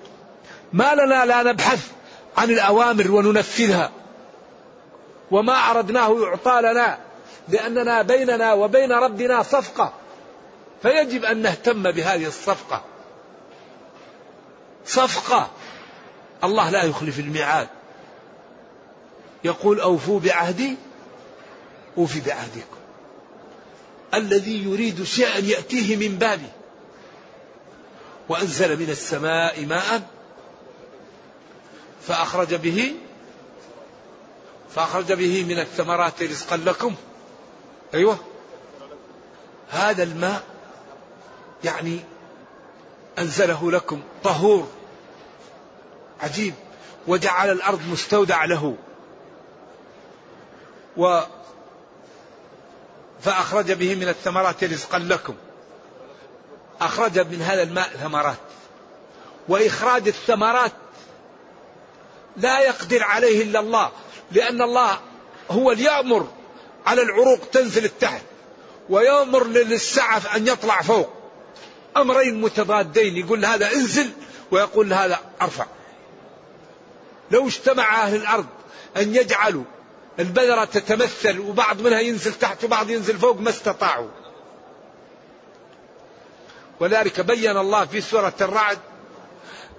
ما 0.72 0.94
لنا 0.94 1.24
لا 1.26 1.42
نبحث 1.42 1.86
عن 2.36 2.50
الأوامر 2.50 3.10
وننفذها. 3.10 3.90
وما 5.30 5.70
أردناه 5.70 6.16
يعطى 6.22 6.60
لنا. 6.60 7.09
لأننا 7.48 8.02
بيننا 8.02 8.52
وبين 8.52 8.92
ربنا 8.92 9.42
صفقة. 9.42 9.92
فيجب 10.82 11.24
أن 11.24 11.42
نهتم 11.42 11.82
بهذه 11.82 12.26
الصفقة. 12.26 12.84
صفقة. 14.86 15.50
الله 16.44 16.70
لا 16.70 16.82
يخلف 16.84 17.18
الميعاد. 17.18 17.68
يقول 19.44 19.80
أوفوا 19.80 20.20
بعهدي 20.20 20.76
أوفي 21.98 22.20
بعهدكم. 22.20 22.76
الذي 24.14 24.64
يريد 24.64 25.04
شيئا 25.04 25.38
يأتيه 25.38 25.96
من 25.96 26.18
بابه 26.18 26.50
وأنزل 28.28 28.78
من 28.78 28.90
السماء 28.90 29.66
ماء 29.66 30.02
فأخرج 32.06 32.54
به 32.54 32.94
فأخرج 34.74 35.12
به 35.12 35.44
من 35.44 35.58
الثمرات 35.58 36.22
رزقا 36.22 36.56
لكم. 36.56 36.94
أيوه. 37.94 38.18
هذا 39.70 40.02
الماء 40.02 40.42
يعني 41.64 42.00
أنزله 43.18 43.70
لكم 43.70 44.02
طهور. 44.24 44.68
عجيب. 46.20 46.54
وجعل 47.06 47.50
الأرض 47.50 47.80
مستودع 47.92 48.44
له. 48.44 48.76
و 50.96 51.20
فأخرج 53.20 53.72
به 53.72 53.94
من 53.94 54.08
الثمرات 54.08 54.64
رزقا 54.64 54.98
لكم. 54.98 55.34
أخرج 56.80 57.18
من 57.18 57.42
هذا 57.42 57.62
الماء 57.62 57.88
ثمرات 57.88 58.38
وإخراج 59.48 60.08
الثمرات 60.08 60.72
لا 62.36 62.60
يقدر 62.60 63.02
عليه 63.02 63.42
إلا 63.42 63.60
الله. 63.60 63.90
لأن 64.32 64.62
الله 64.62 65.00
هو 65.50 65.72
اللي 65.72 65.84
يأمر 65.84 66.28
على 66.86 67.02
العروق 67.02 67.38
تنزل 67.52 67.84
التحت 67.84 68.22
ويأمر 68.88 69.46
للسعف 69.46 70.36
أن 70.36 70.48
يطلع 70.48 70.80
فوق. 70.80 71.10
أمرين 71.96 72.40
متضادين 72.40 73.16
يقول 73.16 73.44
هذا 73.44 73.72
انزل 73.72 74.10
ويقول 74.50 74.92
هذا 74.92 75.18
أرفع. 75.42 75.66
لو 77.30 77.46
اجتمع 77.46 78.02
أهل 78.02 78.16
الأرض 78.16 78.46
أن 78.96 79.16
يجعلوا 79.16 79.64
البذرة 80.18 80.64
تتمثل 80.64 81.38
وبعض 81.38 81.80
منها 81.80 82.00
ينزل 82.00 82.34
تحت 82.34 82.64
وبعض 82.64 82.90
ينزل 82.90 83.18
فوق 83.18 83.40
ما 83.40 83.50
استطاعوا. 83.50 84.08
ولذلك 86.80 87.20
بين 87.20 87.56
الله 87.56 87.86
في 87.86 88.00
سورة 88.00 88.34
الرعد 88.40 88.78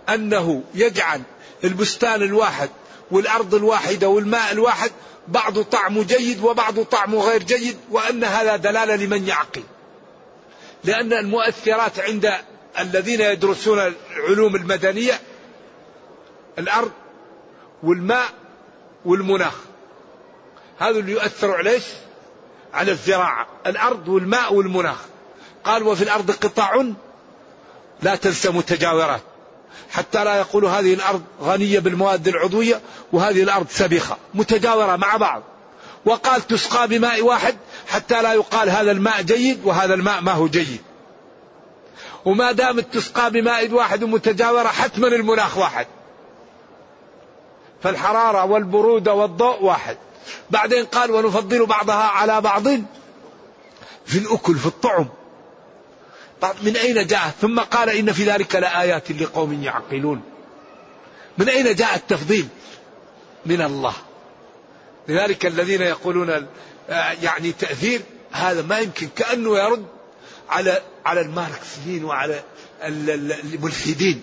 أنه 0.10 0.63
يجعل 0.73 1.21
البستان 1.63 2.21
الواحد 2.21 2.69
والأرض 3.12 3.56
الواحدة 3.56 4.08
والماء 4.08 4.52
الواحد 4.52 4.91
بعض 5.28 5.60
طعمه 5.60 6.04
جيد 6.04 6.43
وبعض 6.43 6.80
طعمه 6.80 7.21
غير 7.21 7.43
جيد 7.43 7.78
وأن 7.89 8.24
هذا 8.24 8.56
دلالة 8.56 8.95
لمن 8.95 9.28
يعقل. 9.28 9.63
لأن 10.84 11.13
المؤثرات 11.13 12.00
عند 12.00 12.34
الذين 12.80 13.21
يدرسون 13.21 13.93
العلوم 14.17 14.56
المدنية 14.56 15.19
الأرض 16.60 16.91
والماء 17.84 18.30
والمناخ. 19.06 19.56
هذا 20.80 21.00
اللي 21.00 21.12
يؤثر 21.12 21.52
على 21.52 21.69
إيش؟ 21.69 21.84
على 22.74 22.91
الزراعة. 22.91 23.47
الأرض 23.67 24.08
والماء 24.08 24.54
والمناخ. 24.54 24.97
قال 25.63 25.84
وفي 25.84 26.04
الأرض 26.04 26.32
قطاع 26.32 26.86
لا 28.02 28.15
تنسى 28.15 28.50
متجاورات. 28.50 29.21
حتى 29.91 30.23
لا 30.23 30.36
يقولوا 30.36 30.69
هذه 30.69 30.93
الأرض 30.93 31.21
غنية 31.41 31.79
بالمواد 31.79 32.27
العضوية 32.27 32.81
وهذه 33.13 33.43
الأرض 33.43 33.67
سبخة 33.69 34.17
متجاورة 34.34 34.95
مع 34.95 35.17
بعض. 35.17 35.43
وقال 36.05 36.47
تسقى 36.47 36.88
بماء 36.88 37.21
واحد 37.21 37.55
حتى 37.88 38.21
لا 38.21 38.34
يقال 38.34 38.69
هذا 38.69 38.91
الماء 38.91 39.21
جيد 39.21 39.60
وهذا 39.65 39.93
الماء 39.93 40.21
ما 40.21 40.31
هو 40.31 40.47
جيد. 40.47 40.81
وما 42.25 42.51
دامت 42.51 42.93
تسقى 42.93 43.31
بماء 43.31 43.71
واحد 43.71 44.03
ومتجاورة 44.03 44.67
حتما 44.67 45.07
المناخ 45.07 45.57
واحد. 45.57 45.88
فالحرارة 47.84 48.45
والبرودة 48.45 49.13
والضوء 49.13 49.63
واحد. 49.63 49.97
بعدين 50.49 50.86
قال 50.86 51.12
ونفضل 51.12 51.65
بعضها 51.65 52.03
على 52.03 52.41
بعض 52.41 52.67
في 54.05 54.17
الأكل 54.17 54.55
في 54.55 54.65
الطعم. 54.65 55.07
من 56.62 56.77
أين 56.77 57.08
جاء؟ 57.08 57.34
ثم 57.41 57.60
قال 57.60 57.89
إن 57.89 58.12
في 58.12 58.23
ذلك 58.23 58.56
لآيات 58.56 59.12
لقوم 59.12 59.63
يعقلون. 59.63 60.21
من 61.38 61.49
أين 61.49 61.75
جاء 61.75 61.95
التفضيل؟ 61.95 62.47
من 63.45 63.62
الله. 63.62 63.93
لذلك 65.08 65.45
الذين 65.45 65.82
يقولون 65.82 66.30
آه، 66.89 67.12
يعني 67.23 67.51
تأثير 67.51 68.01
هذا 68.32 68.62
ما 68.62 68.80
يمكن 68.80 69.08
كأنه 69.15 69.58
يرد 69.58 69.86
على 70.49 70.82
على 71.06 71.21
الماركسيين 71.21 72.06
وعلى 72.06 72.43
الملحدين. 72.84 74.21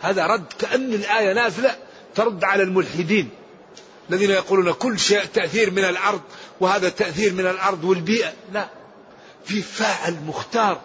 هذا 0.00 0.26
رد 0.26 0.52
كأن 0.58 0.94
الآية 0.94 1.32
نازلة 1.32 1.76
ترد 2.14 2.44
على 2.44 2.62
الملحدين. 2.62 3.30
الذين 4.10 4.30
يقولون 4.30 4.72
كل 4.72 4.98
شيء 4.98 5.24
تأثير 5.24 5.70
من 5.70 5.84
الأرض 5.84 6.20
وهذا 6.60 6.88
تأثير 6.88 7.32
من 7.32 7.46
الأرض 7.46 7.84
والبيئة. 7.84 8.32
لا. 8.52 8.68
في 9.44 9.62
فاعل 9.62 10.16
مختار. 10.26 10.80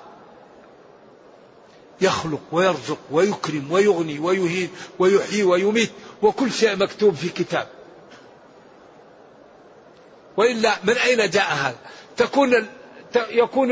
يخلق 2.02 2.42
ويرزق 2.52 2.98
ويكرم 3.12 3.72
ويغني 3.72 4.20
ويهين 4.20 4.70
ويحيي 5.00 5.44
ويميت 5.44 5.92
وكل 6.22 6.52
شيء 6.52 6.76
مكتوب 6.76 7.16
في 7.16 7.30
كتاب. 7.30 7.68
وإلا 10.38 10.76
من 10.84 10.94
أين 10.94 11.30
جاء 11.30 11.54
هذا؟ 11.54 11.76
تكون 12.18 12.68
يكون 13.16 13.68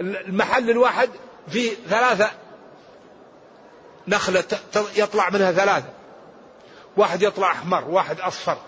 المحل 0.00 0.70
الواحد 0.70 1.10
في 1.48 1.70
ثلاثة 1.88 2.30
نخلة 4.08 4.44
يطلع 4.96 5.30
منها 5.30 5.52
ثلاثة. 5.52 5.88
واحد 6.96 7.22
يطلع 7.22 7.52
أحمر 7.52 7.84
واحد 7.84 8.20
أصفر 8.20 8.58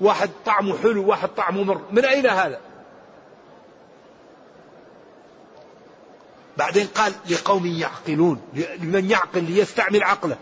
واحد 0.00 0.30
طعمه 0.46 0.78
حلو 0.78 1.08
واحد 1.08 1.28
طعمه 1.28 1.62
مر. 1.62 1.82
من 1.90 2.04
أين 2.04 2.26
هذا؟ 2.26 2.60
بعدين 6.58 6.86
قال 6.86 7.12
لقوم 7.30 7.66
يعقلون 7.66 8.40
لمن 8.80 9.10
يعقل 9.10 9.44
ليستعمل 9.44 10.02
عقله. 10.02 10.36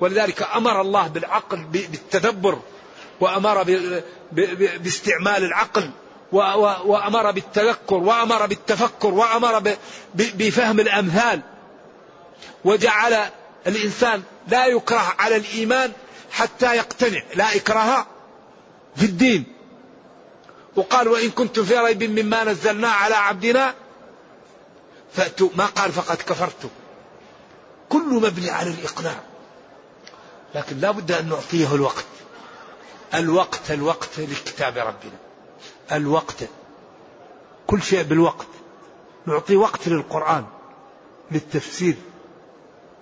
ولذلك 0.00 0.42
أمر 0.56 0.80
الله 0.80 1.08
بالعقل 1.08 1.64
بالتدبر 1.64 2.58
وأمر 3.20 3.62
باستعمال 4.82 5.44
العقل 5.44 5.90
وأمر 6.32 7.30
بالتذكر 7.30 7.94
وأمر 7.94 8.46
بالتفكر 8.46 9.08
وأمر 9.08 9.76
بفهم 10.14 10.80
الأمثال. 10.80 11.40
وجعل 12.64 13.16
الإنسان 13.66 14.22
لا 14.48 14.66
يكره 14.66 15.14
على 15.18 15.36
الإيمان 15.36 15.92
حتى 16.30 16.76
يقتنع 16.76 17.22
لا 17.34 17.56
إكراه 17.56 18.06
في 18.96 19.04
الدين. 19.04 19.44
وقال 20.76 21.08
وإن 21.08 21.30
كنتم 21.30 21.64
في 21.64 21.78
ريب 21.78 22.02
مما 22.02 22.44
نزلنا 22.44 22.88
على 22.88 23.14
عبدنا 23.14 23.74
فأتوا 25.12 25.48
ما 25.54 25.66
قال 25.66 25.92
فقد 25.92 26.16
كفرتم 26.16 26.68
كل 27.88 28.14
مبني 28.14 28.50
على 28.50 28.70
الإقناع. 28.70 29.20
لكن 30.54 30.78
لا 30.80 30.90
بد 30.90 31.12
أن 31.12 31.28
نعطيه 31.28 31.74
الوقت. 31.74 32.04
الوقت 33.14 33.70
الوقت 33.70 34.18
لكتاب 34.18 34.78
ربنا. 34.78 35.18
الوقت. 35.92 36.44
كل 37.66 37.82
شيء 37.82 38.02
بالوقت. 38.02 38.46
نعطي 39.26 39.56
وقت 39.56 39.88
للقرآن 39.88 40.46
للتفسير 41.30 41.94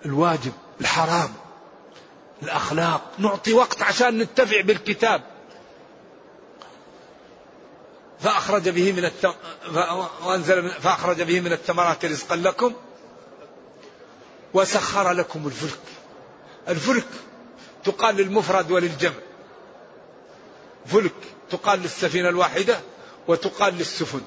الواجب 0.04 0.52
الحرام 0.80 1.34
الأخلاق. 2.42 3.12
نعطي 3.18 3.52
وقت 3.52 3.82
عشان 3.82 4.18
نتفع 4.18 4.60
بالكتاب. 4.60 5.33
فأخرج 8.24 8.68
به 8.68 8.92
من 8.92 9.04
التم... 9.04 9.32
وأنزل 10.24 10.70
فأخرج 10.70 11.22
به 11.22 11.40
من 11.40 11.52
الثمرات 11.52 12.04
رزقا 12.04 12.36
لكم 12.36 12.72
وسخر 14.54 15.12
لكم 15.12 15.46
الفلك. 15.46 15.80
الفلك 16.68 17.06
تقال 17.84 18.16
للمفرد 18.16 18.70
وللجمع. 18.70 19.14
فلك 20.86 21.12
تقال 21.50 21.80
للسفينة 21.80 22.28
الواحدة 22.28 22.80
وتقال 23.28 23.74
للسفن. 23.74 24.20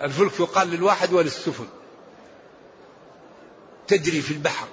الفلك 0.00 0.40
يقال 0.40 0.68
للواحد 0.68 1.12
وللسفن. 1.12 1.66
تجري 3.88 4.22
في 4.22 4.30
البحر 4.30 4.66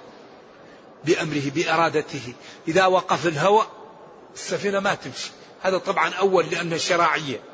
بأمره 1.04 1.50
بإرادته. 1.54 2.32
إذا 2.68 2.86
وقف 2.86 3.26
الهواء 3.26 3.66
السفينة 4.34 4.80
ما 4.80 4.94
تمشي. 4.94 5.30
هذا 5.62 5.78
طبعا 5.78 6.14
أول 6.14 6.46
لأنها 6.46 6.78
شراعية 6.78 7.49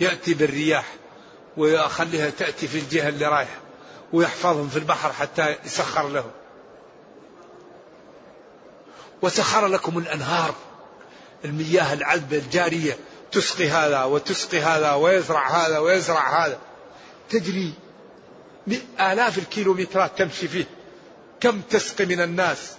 يأتي 0.00 0.34
بالرياح 0.34 0.94
ويخليها 1.56 2.30
تأتي 2.30 2.68
في 2.68 2.78
الجهة 2.78 3.08
اللي 3.08 3.26
رايحة 3.26 3.60
ويحفظهم 4.12 4.68
في 4.68 4.76
البحر 4.76 5.12
حتى 5.12 5.56
يسخر 5.64 6.08
لهم. 6.08 6.30
وسخر 9.22 9.66
لكم 9.66 9.98
الأنهار 9.98 10.54
المياه 11.44 11.92
العذبة 11.92 12.38
الجارية 12.38 12.98
تسقي 13.32 13.68
هذا 13.68 14.04
وتسقي 14.04 14.60
هذا 14.60 14.92
ويزرع 14.92 15.50
هذا 15.50 15.78
ويزرع 15.78 16.46
هذا. 16.46 16.58
تجري 17.30 17.72
آلاف 19.00 19.38
الكيلومترات 19.38 20.18
تمشي 20.18 20.48
فيه. 20.48 20.64
كم 21.40 21.60
تسقي 21.60 22.06
من 22.06 22.20
الناس؟ 22.20 22.72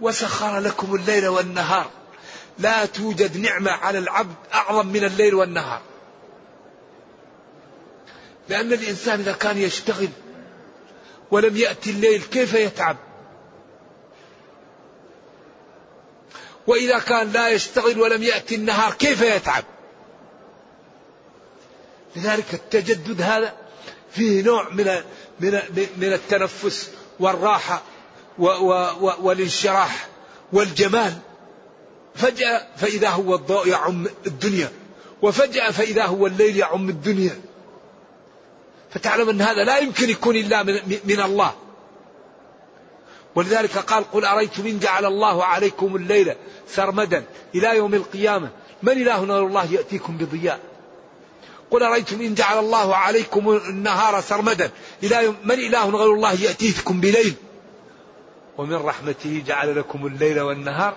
وسخر 0.00 0.58
لكم 0.58 0.94
الليل 0.94 1.28
والنهار. 1.28 1.90
لا 2.58 2.84
توجد 2.84 3.36
نعمة 3.36 3.70
على 3.70 3.98
العبد 3.98 4.34
أعظم 4.54 4.86
من 4.86 5.04
الليل 5.04 5.34
والنهار. 5.34 5.80
لأن 8.48 8.72
الإنسان 8.72 9.20
إذا 9.20 9.32
كان 9.32 9.58
يشتغل 9.58 10.08
ولم 11.30 11.56
يأتي 11.56 11.90
الليل 11.90 12.22
كيف 12.22 12.54
يتعب؟ 12.54 12.96
وإذا 16.66 16.98
كان 16.98 17.32
لا 17.32 17.48
يشتغل 17.48 18.00
ولم 18.00 18.22
يأتي 18.22 18.54
النهار 18.54 18.92
كيف 18.92 19.22
يتعب؟ 19.22 19.64
لذلك 22.16 22.54
التجدد 22.54 23.22
هذا 23.22 23.54
فيه 24.10 24.42
نوع 24.42 24.68
من 24.68 25.02
من 25.40 25.60
من 25.96 26.12
التنفس 26.12 26.90
والراحة 27.20 27.82
والانشراح 28.38 30.08
والجمال. 30.52 31.18
فجأة 32.16 32.66
فإذا 32.76 33.08
هو 33.08 33.34
الضوء 33.34 33.68
يعم 33.68 34.06
الدنيا 34.26 34.70
وفجأة 35.22 35.70
فإذا 35.70 36.04
هو 36.04 36.26
الليل 36.26 36.56
يعم 36.56 36.88
الدنيا. 36.88 37.40
فتعلم 38.90 39.28
أن 39.28 39.40
هذا 39.40 39.64
لا 39.64 39.78
يمكن 39.78 40.10
يكون 40.10 40.36
إلا 40.36 40.62
من, 40.62 41.20
الله. 41.20 41.54
ولذلك 43.34 43.78
قال 43.78 44.10
قل 44.10 44.24
أريتم 44.24 44.66
إن 44.66 44.78
جعل 44.78 45.04
الله 45.04 45.44
عليكم 45.44 45.96
الليل 45.96 46.34
سرمدا 46.68 47.24
إلى 47.54 47.76
يوم 47.76 47.94
القيامة؟ 47.94 48.50
من 48.82 48.92
إله 48.92 49.24
غير 49.24 49.46
الله 49.46 49.72
يأتيكم 49.72 50.16
بضياء؟ 50.16 50.60
قل 51.70 51.82
أريتم 51.82 52.20
إن 52.20 52.34
جعل 52.34 52.58
الله 52.58 52.96
عليكم 52.96 53.50
النهار 53.50 54.20
سرمدا 54.20 54.70
إلى 55.02 55.24
يوم 55.24 55.36
من 55.44 55.54
إله 55.54 55.90
غير 55.90 56.14
الله 56.14 56.42
يأتيكم 56.42 57.00
بليل؟ 57.00 57.34
ومن 58.58 58.74
رحمته 58.74 59.42
جعل 59.46 59.78
لكم 59.78 60.06
الليل 60.06 60.40
والنهار 60.40 60.96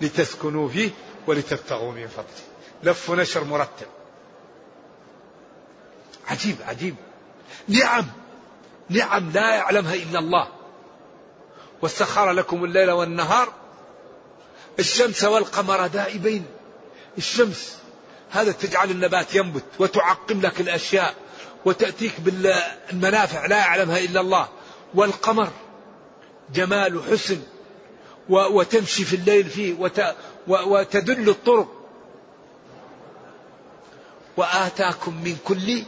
لتسكنوا 0.00 0.68
فيه 0.68 0.90
ولتبتغوا 1.26 1.92
من 1.92 2.06
فضله. 2.06 2.46
لف 2.82 3.10
نشر 3.10 3.44
مرتب. 3.44 3.86
عجيب 6.28 6.56
عجيب. 6.68 6.96
نعم 7.68 8.06
نعم 8.88 9.30
لا 9.30 9.54
يعلمها 9.54 9.94
إلا 9.94 10.18
الله. 10.18 10.48
وسخر 11.82 12.30
لكم 12.30 12.64
الليل 12.64 12.90
والنهار. 12.90 13.52
الشمس 14.78 15.24
والقمر 15.24 15.86
دائبين. 15.86 16.46
الشمس 17.18 17.78
هذا 18.30 18.52
تجعل 18.52 18.90
النبات 18.90 19.34
ينبت 19.34 19.64
وتعقم 19.78 20.40
لك 20.40 20.60
الأشياء 20.60 21.14
وتأتيك 21.64 22.20
بالمنافع 22.20 23.46
لا 23.46 23.56
يعلمها 23.56 23.98
إلا 23.98 24.20
الله. 24.20 24.48
والقمر 24.94 25.50
جمال 26.54 26.96
وحسن. 26.96 27.42
وتمشي 28.28 29.04
في 29.04 29.16
الليل 29.16 29.44
فيه 29.44 29.90
وتدل 30.48 31.28
الطرق. 31.28 31.68
وآتاكم 34.36 35.14
من 35.24 35.36
كل 35.44 35.82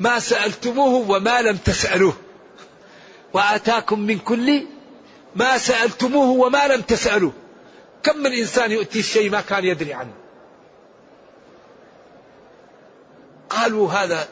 ما 0.00 0.18
سألتموه 0.18 1.10
وما 1.10 1.42
لم 1.42 1.56
تسألوه. 1.56 2.14
وآتاكم 3.32 4.00
من 4.00 4.18
كل 4.18 4.66
ما 5.36 5.58
سألتموه 5.58 6.46
وما 6.46 6.68
لم 6.68 6.80
تسألوه. 6.80 7.32
كم 8.02 8.18
من 8.18 8.32
إنسان 8.32 8.72
يؤتي 8.72 8.98
الشيء 8.98 9.30
ما 9.30 9.40
كان 9.40 9.64
يدري 9.64 9.94
عنه؟ 9.94 10.12
قالوا 13.50 13.92
هذا 13.92 14.28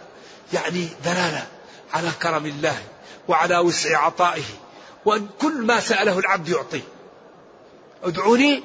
يعني 0.52 0.88
دلالة 1.04 1.46
على 1.92 2.10
كرم 2.22 2.46
الله 2.46 2.82
وعلى 3.28 3.58
وسع 3.58 3.98
عطائه. 4.06 4.42
وأن 5.04 5.28
كل 5.40 5.62
ما 5.62 5.80
سأله 5.80 6.18
العبد 6.18 6.48
يعطيه. 6.48 6.82
ادعوني 8.04 8.62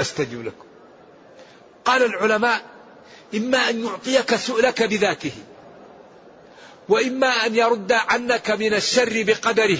أستجب 0.00 0.44
لكم. 0.44 0.66
قال 1.84 2.02
العلماء 2.02 2.62
إما 3.34 3.70
أن 3.70 3.84
يعطيك 3.84 4.36
سؤلك 4.36 4.82
بذاته 4.82 5.32
وإما 6.88 7.46
أن 7.46 7.56
يرد 7.56 7.92
عنك 7.92 8.50
من 8.50 8.74
الشر 8.74 9.22
بقدره 9.22 9.78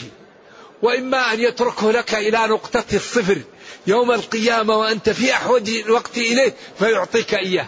وإما 0.83 1.33
أن 1.33 1.41
يتركه 1.41 1.93
لك 1.93 2.15
إلى 2.15 2.39
نقطة 2.39 2.85
الصفر 2.95 3.39
يوم 3.87 4.13
القيامة 4.13 4.77
وأنت 4.77 5.11
في 5.11 5.33
أحوج 5.33 5.71
الوقت 5.71 6.19
إليه 6.19 6.55
فيعطيك 6.79 7.35
إياه. 7.35 7.67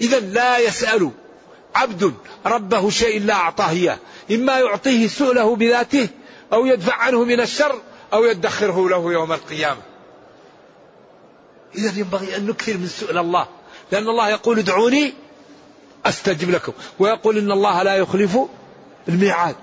إذا 0.00 0.20
لا 0.20 0.58
يسأل 0.58 1.10
عبد 1.74 2.14
ربه 2.46 2.90
شيء 2.90 3.22
لا 3.22 3.34
أعطاه 3.34 3.70
إياه. 3.70 3.98
إما 4.30 4.58
يعطيه 4.58 5.08
سؤله 5.08 5.56
بذاته 5.56 6.08
أو 6.52 6.66
يدفع 6.66 6.94
عنه 6.94 7.24
من 7.24 7.40
الشر 7.40 7.80
أو 8.16 8.24
يدخره 8.24 8.88
له 8.88 9.12
يوم 9.12 9.32
القيامة. 9.32 9.82
إذا 11.74 11.98
ينبغي 11.98 12.36
أن 12.36 12.46
نكثر 12.46 12.76
من 12.76 12.86
سؤل 12.86 13.18
الله. 13.18 13.48
لأن 13.92 14.08
الله 14.08 14.28
يقول 14.28 14.58
ادعوني 14.58 15.14
أستجب 16.06 16.50
لكم. 16.50 16.72
ويقول 16.98 17.38
إن 17.38 17.52
الله 17.52 17.82
لا 17.82 17.96
يخلف 17.96 18.38
الميعاد. 19.08 19.56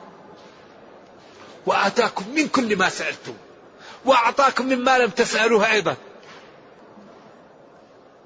وآتاكم 1.65 2.29
من 2.35 2.47
كل 2.47 2.77
ما 2.77 2.89
سألتم. 2.89 3.33
وأعطاكم 4.05 4.65
مما 4.65 4.97
لم 4.97 5.09
تسألوه 5.09 5.71
أيضا. 5.71 5.95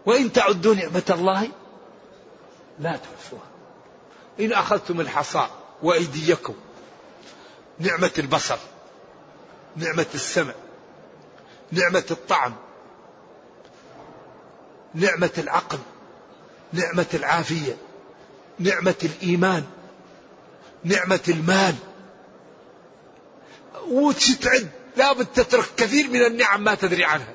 وإن 0.05 0.33
تعدوا 0.33 0.75
نعمة 0.75 1.03
الله 1.09 1.49
لا 2.79 2.97
تحصوها 2.97 3.47
إن 4.39 4.53
أخذتم 4.53 5.01
الحصى 5.01 5.47
وأيديكم 5.83 6.55
نعمة 7.79 8.11
البصر. 8.17 8.57
نعمة 9.77 10.07
السمع 10.15 10.53
نعمة 11.71 12.05
الطعم 12.11 12.55
نعمة 14.95 15.31
العقل 15.37 15.79
نعمة 16.73 17.05
العافية 17.13 17.77
نعمة 18.59 18.95
الإيمان 19.03 19.63
نعمة 20.83 21.19
المال. 21.27 21.75
وتتعد 23.87 24.69
لابد 24.97 25.25
تترك 25.25 25.65
كثير 25.77 26.09
من 26.09 26.25
النعم 26.25 26.63
ما 26.63 26.75
تدري 26.75 27.05
عنها. 27.05 27.33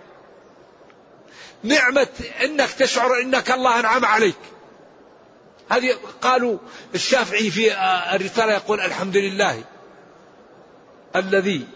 نعمة 1.63 2.09
إنك 2.45 2.71
تشعر 2.71 3.21
إنك 3.21 3.51
الله 3.51 3.81
أنعم 3.81 4.05
عليك. 4.05 4.37
هذه 5.69 5.99
قالوا 6.21 6.59
الشافعي 6.95 7.51
في 7.51 7.73
الرسالة 8.15 8.53
يقول 8.53 8.81
الحمد 8.81 9.17
لله 9.17 9.65
الذي 11.17 11.67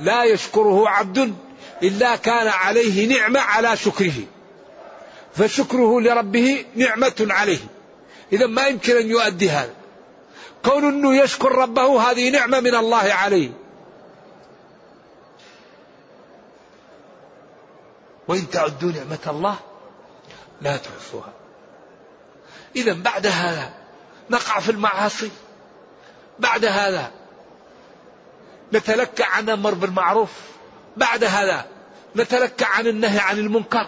لا 0.00 0.24
يشكره 0.24 0.88
عبد 0.88 1.34
إلا 1.82 2.16
كان 2.16 2.48
عليه 2.48 3.18
نعمة 3.18 3.40
على 3.40 3.76
شكره. 3.76 4.26
فشكره 5.34 6.00
لربه 6.00 6.64
نعمة 6.74 7.26
عليه. 7.30 7.58
إذا 8.32 8.46
ما 8.46 8.66
يمكن 8.66 8.96
أن 8.96 9.06
يؤدي 9.06 9.50
هذا. 9.50 9.74
كون 10.64 10.84
أنه 10.84 11.16
يشكر 11.16 11.52
ربه 11.52 12.10
هذه 12.10 12.30
نعمة 12.30 12.60
من 12.60 12.74
الله 12.74 13.12
عليه. 13.12 13.50
وإن 18.28 18.50
تعدوا 18.50 18.92
نعمة 18.92 19.18
الله 19.26 19.56
لا 20.62 20.76
تحصوها 20.76 21.32
إذا 22.76 22.92
بعد 22.92 23.26
هذا 23.26 23.74
نقع 24.30 24.60
في 24.60 24.70
المعاصي. 24.70 25.30
بعد 26.38 26.64
هذا 26.64 27.10
نتلكع 28.74 29.26
عن 29.26 29.48
أمر 29.48 29.74
بالمعروف. 29.74 30.30
بعد 30.96 31.24
هذا 31.24 31.66
نتلكع 32.16 32.66
عن 32.66 32.86
النهي 32.86 33.18
عن 33.18 33.38
المنكر. 33.38 33.86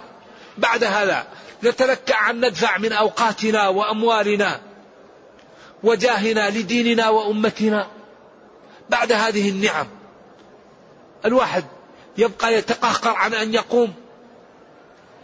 بعد 0.59 0.85
هذا 0.85 1.27
نتلكع 1.65 2.31
أن 2.31 2.47
ندفع 2.47 2.79
من 2.79 2.93
أوقاتنا 2.93 3.69
وأموالنا 3.69 4.61
وجاهنا 5.83 6.51
لديننا 6.51 7.09
وأمتنا. 7.09 7.87
بعد 8.91 9.13
هذه 9.13 9.51
النعم 9.51 9.87
الواحد 11.25 11.65
يبقى 12.19 12.55
يتقهقر 12.55 13.11
عن 13.11 13.35
أن 13.35 13.55
يقوم. 13.55 13.95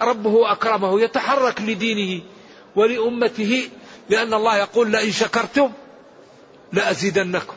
ربه 0.03 0.53
أكرمه 0.53 1.01
يتحرك 1.01 1.61
لدينه 1.61 2.23
ولأمته 2.77 3.71
لأن 4.09 4.35
الله 4.35 4.57
يقول 4.57 4.91
لئن 4.91 5.13
شكرتم 5.13 5.73
لأزيدنكم. 6.73 7.55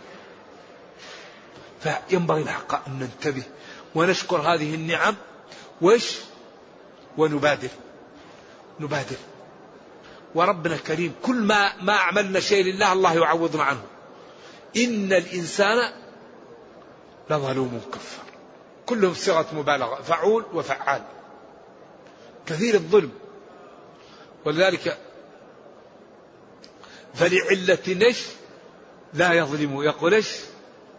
فينبغي 1.80 2.42
الحق 2.42 2.88
أن 2.88 3.00
ننتبه 3.00 3.44
ونشكر 3.96 4.38
هذه 4.38 4.76
النعم. 4.76 5.16
وش؟ 5.82 6.16
ونبادر. 7.18 7.70
نبادر. 8.80 9.18
وربنا 10.36 10.78
كريم 10.78 11.14
كل 11.24 11.36
ما 11.36 11.82
ما 11.82 11.94
عملنا 11.94 12.40
شيء 12.40 12.64
لله 12.64 12.94
الله 12.94 13.14
يعوضنا 13.14 13.64
عنه. 13.64 13.84
إن 14.78 15.14
الإنسان 15.14 15.92
لظلوم 17.30 17.82
كفر 17.94 18.24
كلهم 18.86 19.14
صيغة 19.14 19.48
مبالغة 19.54 20.02
فعول 20.02 20.46
وفعال. 20.54 21.02
كثير 22.46 22.76
الظلم. 22.76 23.12
ولذلك 24.46 24.98
فلعلة 27.14 27.80
نش 27.88 28.26
لا 29.14 29.34
يظلم 29.34 29.84
يقول 29.84 30.14
إيش؟ 30.14 30.36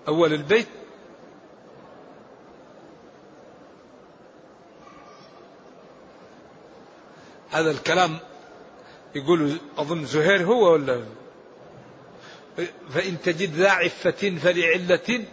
أول 0.09 0.33
البيت. 0.33 0.66
هذا 7.51 7.71
الكلام 7.71 8.19
يقول 9.14 9.57
أظن 9.79 10.07
زهير 10.07 10.42
هو 10.45 10.73
ولا؟ 10.73 11.05
فإن 12.90 13.21
تجد 13.21 13.55
ذا 13.55 13.71
عفة 13.71 14.38
فلعلة 14.42 15.25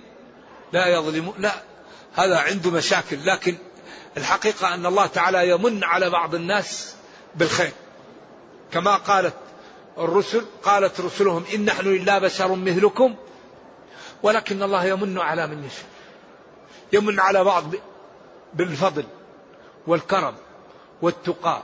لا 0.74 0.88
يظلم. 0.88 1.34
لا 1.38 1.54
هذا 2.14 2.38
عنده 2.38 2.72
مشاكل 2.72 3.26
لكن 3.26 3.58
الحقيقة 4.18 4.74
أن 4.74 4.86
الله 4.86 5.06
تعالى 5.06 5.50
يمن 5.50 5.84
على 5.84 6.10
بعض 6.10 6.36
الناس 6.36 6.96
بالخير. 7.36 7.72
كما 8.72 8.96
قالت 8.96 9.36
الرسل 9.98 10.46
قالت 10.64 11.00
رسلهم 11.00 11.44
إن 11.54 11.66
نحن 11.66 11.88
إلا 11.88 12.20
بشر 12.20 12.56
مثلكم 12.56 13.16
ولكن 14.24 14.64
الله 14.64 14.86
يمن 14.86 15.20
على 15.20 15.48
من 15.48 15.64
يشاء. 15.66 15.86
يمن 16.94 17.20
على 17.20 17.44
بعض 17.44 17.64
بالفضل 18.54 19.06
والكرم 19.88 20.36
والتقى 21.02 21.64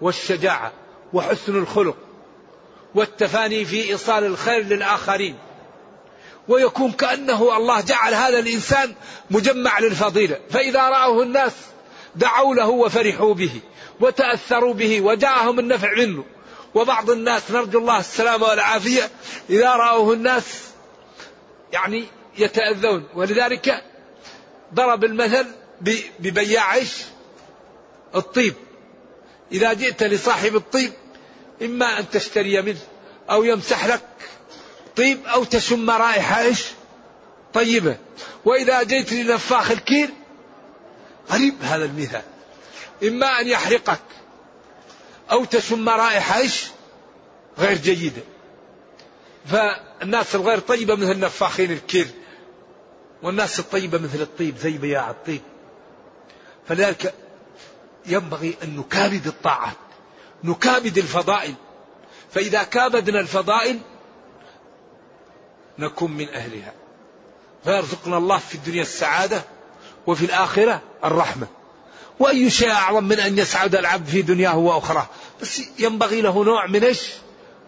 والشجاعة 0.00 0.72
وحسن 1.12 1.56
الخلق 1.56 1.96
والتفاني 2.94 3.64
في 3.64 3.90
إيصال 3.90 4.24
الخير 4.24 4.62
للآخرين. 4.62 5.38
ويكون 6.48 6.92
كأنه 6.92 7.56
الله 7.56 7.80
جعل 7.80 8.14
هذا 8.14 8.38
الإنسان 8.38 8.94
مجمع 9.30 9.78
للفضيلة. 9.78 10.38
فإذا 10.50 10.88
رأوه 10.88 11.22
الناس 11.22 11.52
دعوا 12.16 12.54
له 12.54 12.68
وفرحوا 12.68 13.34
به 13.34 13.60
وتأثروا 14.00 14.74
به 14.74 15.00
وجاءهم 15.00 15.58
النفع 15.58 15.94
منه. 15.94 16.24
وبعض 16.74 17.10
الناس 17.10 17.50
نرجو 17.50 17.78
الله 17.78 17.98
السلامة 17.98 18.46
والعافية. 18.46 19.10
إذا 19.50 19.70
رأوه 19.74 20.12
الناس 20.12 20.69
يعني 21.72 22.04
يتأذون. 22.38 23.08
ولذلك 23.14 23.84
ضرب 24.74 25.04
المثل 25.04 25.46
ببياع 26.18 26.82
الطيب. 28.14 28.54
إذا 29.52 29.72
جئت 29.72 30.02
لصاحب 30.02 30.56
الطيب 30.56 30.92
إما 31.62 31.98
أن 31.98 32.10
تشتري 32.10 32.62
منه 32.62 32.78
أو 33.30 33.44
يمسح 33.44 33.86
لك 33.86 34.06
طيب 34.96 35.26
أو 35.26 35.44
تشم 35.44 35.90
رائحة 35.90 36.40
إيش؟ 36.40 36.64
طيبة. 37.54 37.96
وإذا 38.44 38.82
جئت 38.82 39.12
لنفاخ 39.12 39.70
الكير 39.70 40.10
غريب 41.30 41.54
هذا 41.62 41.84
المثال. 41.84 42.22
إما 43.02 43.40
أن 43.40 43.48
يحرقك 43.48 44.00
أو 45.30 45.44
تشم 45.44 45.88
رائحة 45.88 46.38
إيش؟ 46.38 46.64
غير 47.58 47.78
جيدة. 47.78 48.22
فالناس 50.00 50.34
الغير 50.34 50.58
طيبة 50.58 50.94
مثل 50.94 51.10
النفاخين 51.10 51.72
الكير 51.72 52.06
والناس 53.22 53.60
الطيبة 53.60 53.98
مثل 53.98 54.20
الطيب 54.20 54.56
زي 54.56 54.70
بياع 54.70 55.10
الطيب. 55.10 55.40
فلذلك 56.68 57.14
ينبغي 58.06 58.56
أن 58.62 58.76
نكابد 58.76 59.26
الطاعات 59.26 59.76
نكابد 60.44 60.98
الفضائل. 60.98 61.54
فإذا 62.30 62.62
كابدنا 62.62 63.20
الفضائل 63.20 63.78
نكون 65.78 66.10
من 66.10 66.28
أهلها. 66.28 66.72
فيرزقنا 67.64 68.16
الله 68.16 68.38
في 68.38 68.54
الدنيا 68.54 68.82
السعادة 68.82 69.42
وفي 70.06 70.24
الآخرة 70.24 70.82
الرحمة. 71.04 71.46
وأي 72.18 72.50
شيء 72.50 72.70
أعظم 72.70 73.04
من 73.04 73.20
أن 73.20 73.38
يسعد 73.38 73.74
العبد 73.74 74.06
في 74.06 74.22
دنياه 74.22 74.56
وأخراه. 74.56 75.06
بس 75.42 75.62
ينبغي 75.78 76.20
له 76.20 76.44
نوع 76.44 76.66
من 76.66 76.84
إيش؟ 76.84 77.08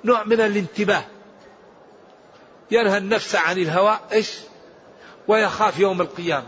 نوع 0.05 0.25
من 0.25 0.41
الانتباه. 0.41 1.05
ينهى 2.73 2.99
النفس 2.99 3.35
عن 3.35 3.59
الهوى 3.59 4.01
إيش؟ 4.13 4.31
ويخاف 5.29 5.79
يوم 5.79 6.01
القيامة. 6.01 6.47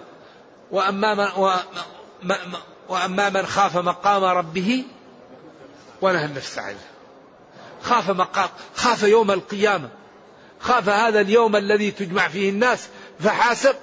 وأما 0.71 1.15
من, 2.23 2.37
وأما 2.89 3.31
من 3.31 3.47
خاف 3.47 3.77
مقام 3.77 4.25
ربه 4.25 4.85
ونهى 6.03 6.25
النفس 6.25 6.59
عنه. 6.59 6.79
خاف 7.83 8.11
مقام 8.11 8.49
خاف 8.75 9.03
يوم 9.03 9.31
القيامة. 9.31 9.89
خاف 10.61 10.89
هذا 10.89 11.21
اليوم 11.21 11.57
الذي 11.57 11.91
تجمع 11.91 12.29
فيه 12.29 12.51
الناس 12.51 12.89
فحاسب 13.21 13.75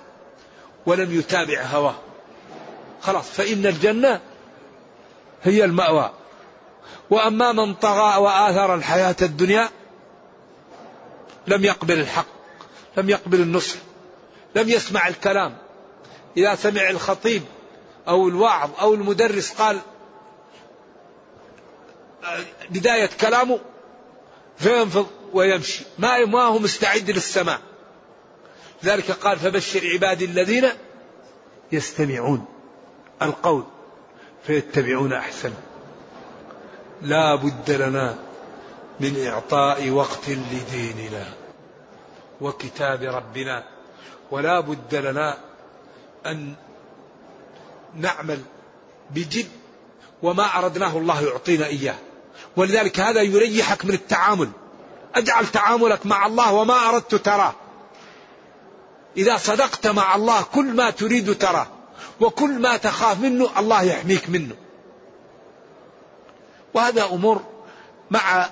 ولم 0.86 1.20
يتابع 1.20 1.62
هواه. 1.62 1.96
خلاص 3.02 3.30
فإن 3.30 3.66
الجنة 3.66 4.20
هي 5.44 5.66
المأوى. 5.66 6.12
وأما 7.10 7.52
من 7.52 7.74
طغى 7.74 8.18
وآثر 8.18 8.76
الحياة 8.76 9.16
الدنيا 9.22 9.70
لم 11.48 11.66
يقبل 11.66 12.00
الحق 12.00 12.28
لم 12.98 13.10
يقبل 13.10 13.42
النصح 13.42 13.78
لم 14.56 14.70
يسمع 14.70 15.08
الكلام. 15.08 15.58
إذا 16.38 16.56
سمع 16.56 16.90
الخطيب 16.90 17.44
أو 18.08 18.28
الواعظ 18.28 18.70
أو 18.82 18.94
المدرس 18.94 19.52
قال 19.52 19.80
بداية 22.70 23.10
كلامه 23.22 23.60
فينفض 24.58 25.08
ويمشي. 25.34 25.84
ما 26.00 26.26
ما 26.26 26.42
هو 26.42 26.60
مستعد 26.60 27.12
للسماع. 27.12 27.60
ذلك 28.84 29.12
قال 29.12 29.40
فبشر 29.40 29.90
عبادي 29.94 30.26
الذين 30.26 30.70
يستمعون. 31.72 32.46
القول 33.22 33.64
فيتبعون 34.44 35.14
احسنه 35.14 35.62
لا 37.02 37.36
بد 37.36 37.72
لنا 37.72 38.16
من 39.02 39.28
إعطاء 39.28 39.90
وقت 39.90 40.30
لديننا 40.30 41.34
وكتاب 42.42 43.04
ربنا. 43.04 43.64
ولا 44.32 44.60
بد 44.60 44.96
لنا 44.96 45.38
أن 46.26 46.54
نعمل 47.96 48.42
بجد 49.10 49.48
وما 50.24 50.58
اردناه 50.58 50.98
الله 50.98 51.22
يعطينا 51.22 51.66
إياه. 51.66 51.96
ولذلك 52.58 53.00
هذا 53.00 53.22
يريحك 53.22 53.86
من 53.86 53.94
التعامل. 53.94 54.50
أجعل 55.16 55.48
تعاملك 55.48 56.06
مع 56.06 56.26
الله 56.26 56.54
وما 56.54 56.90
أردت 56.90 57.16
تراه. 57.16 57.54
إذا 59.18 59.38
صدقت 59.38 59.88
مع 59.88 60.16
الله 60.16 60.42
كل 60.42 60.66
ما 60.66 60.90
تريد 60.90 61.38
تراه. 61.38 61.68
وكل 62.20 62.60
ما 62.60 62.78
تخاف 62.78 63.20
منه 63.20 63.50
الله 63.58 63.82
يحميك 63.84 64.30
منه. 64.30 64.56
وهذا 66.74 67.06
أمور 67.06 67.42
مع 68.12 68.50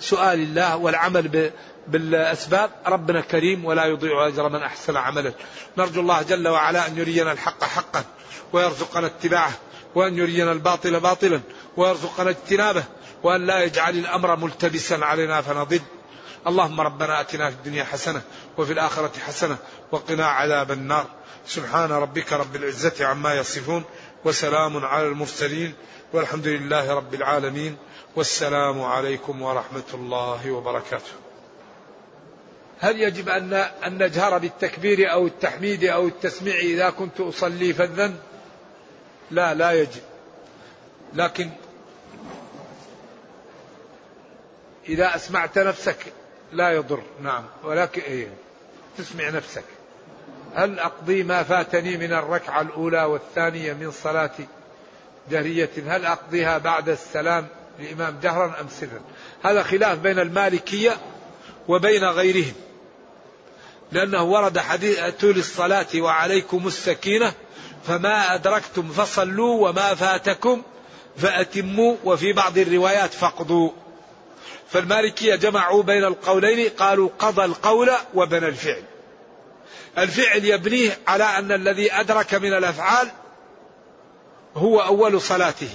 سؤال 0.00 0.38
الله 0.38 0.76
والعمل 0.76 1.50
بالأسباب 1.88 2.70
ربنا 2.86 3.20
كريم 3.20 3.64
ولا 3.64 3.84
يضيع 3.84 4.26
أجر 4.26 4.48
من 4.48 4.62
أحسن 4.62 4.96
عملا. 4.96 5.32
نرجو 5.78 6.00
الله 6.00 6.22
جل 6.22 6.48
وعلا 6.48 6.86
أن 6.86 6.98
يرينا 6.98 7.32
الحق 7.32 7.64
حقا 7.64 8.04
ويرزقنا 8.52 9.06
اتباعه 9.06 9.52
وأن 9.94 10.18
يرينا 10.18 10.52
الباطل 10.52 11.00
باطلا 11.00 11.40
ويرزقنا 11.76 12.30
اجتنابه 12.30 12.84
وأن 13.22 13.46
لا 13.46 13.64
يجعل 13.64 13.98
الأمر 13.98 14.36
ملتبسا 14.36 14.94
علينا 14.94 15.40
فنضل. 15.40 15.80
اللهم 16.46 16.80
ربنا 16.80 17.20
أتنا 17.20 17.50
في 17.50 17.56
الدنيا 17.56 17.84
حسنة 17.84 18.22
وفي 18.58 18.72
الآخرة 18.72 19.12
حسنة 19.26 19.56
وقنا 19.92 20.26
عذاب 20.26 20.70
النار. 20.70 21.06
سبحان 21.46 21.92
ربك 21.92 22.32
رب 22.32 22.56
العزة 22.56 23.06
عما 23.06 23.34
يصفون 23.34 23.84
وسلام 24.24 24.84
على 24.84 25.06
المرسلين 25.06 25.74
والحمد 26.12 26.46
لله 26.46 26.94
رب 26.94 27.14
العالمين. 27.14 27.76
والسلام 28.16 28.82
عليكم 28.82 29.42
ورحمة 29.42 29.82
الله 29.94 30.50
وبركاته. 30.50 31.12
هل 32.80 33.00
يجب 33.00 33.28
أن 33.28 33.52
أن 33.86 34.02
نجهر 34.02 34.38
بالتكبير 34.38 35.12
أو 35.12 35.26
التحميد 35.26 35.84
أو 35.84 36.06
التسميع 36.06 36.54
إذا 36.54 36.90
كنت 36.90 37.20
أصلي 37.20 37.72
فذا؟ 37.72 38.12
لا 39.30 39.54
لا 39.54 39.72
يجب. 39.72 40.02
لكن 41.14 41.50
إذا 44.88 45.16
أسمعت 45.16 45.58
نفسك 45.58 46.12
لا 46.52 46.70
يضر. 46.70 47.02
نعم. 47.22 47.44
ولكن 47.64 48.02
إيه 48.02 48.28
تسمع 48.98 49.28
نفسك. 49.28 49.64
هل 50.54 50.78
أقضي 50.78 51.22
ما 51.22 51.42
فاتني 51.42 51.96
من 51.96 52.12
الركعة 52.12 52.60
الأولى 52.60 53.04
والثانية 53.04 53.72
من 53.72 53.90
صلاة 53.90 54.34
جهرية 55.30 55.70
هل 55.86 56.06
أقضيها 56.06 56.58
بعد 56.58 56.88
السلام؟ 56.88 57.48
الإمام 57.78 58.18
جهرا 58.22 58.60
أم 58.60 58.68
سرا. 58.68 59.00
هذا 59.42 59.62
خلاف 59.62 59.98
بين 59.98 60.18
المالكية 60.18 60.96
وبين 61.68 62.04
غيرهم. 62.04 62.54
لأنه 63.92 64.22
ورد 64.22 64.58
حديث 64.58 65.00
طول 65.20 65.38
الصلاة 65.38 65.86
وعليكم 65.96 66.66
السكينة 66.66 67.32
فما 67.86 68.34
أدركتم 68.34 68.88
فصلوا 68.88 69.68
وما 69.68 69.94
فاتكم 69.94 70.62
فأتموا 71.16 71.96
وفي 72.04 72.32
بعض 72.32 72.58
الروايات 72.58 73.14
فقضوا. 73.14 73.70
فالمالكية 74.70 75.34
جمعوا 75.34 75.82
بين 75.82 76.04
القولين 76.04 76.68
قالوا 76.68 77.08
قضى 77.18 77.44
القول 77.44 77.90
وبنى 78.14 78.48
الفعل. 78.48 78.82
الفعل 79.98 80.44
يبنيه 80.44 80.98
على 81.06 81.24
أن 81.24 81.52
الذي 81.52 81.92
أدرك 81.92 82.34
من 82.34 82.52
الأفعال 82.54 83.08
هو 84.56 84.80
أول 84.80 85.20
صلاته. 85.20 85.70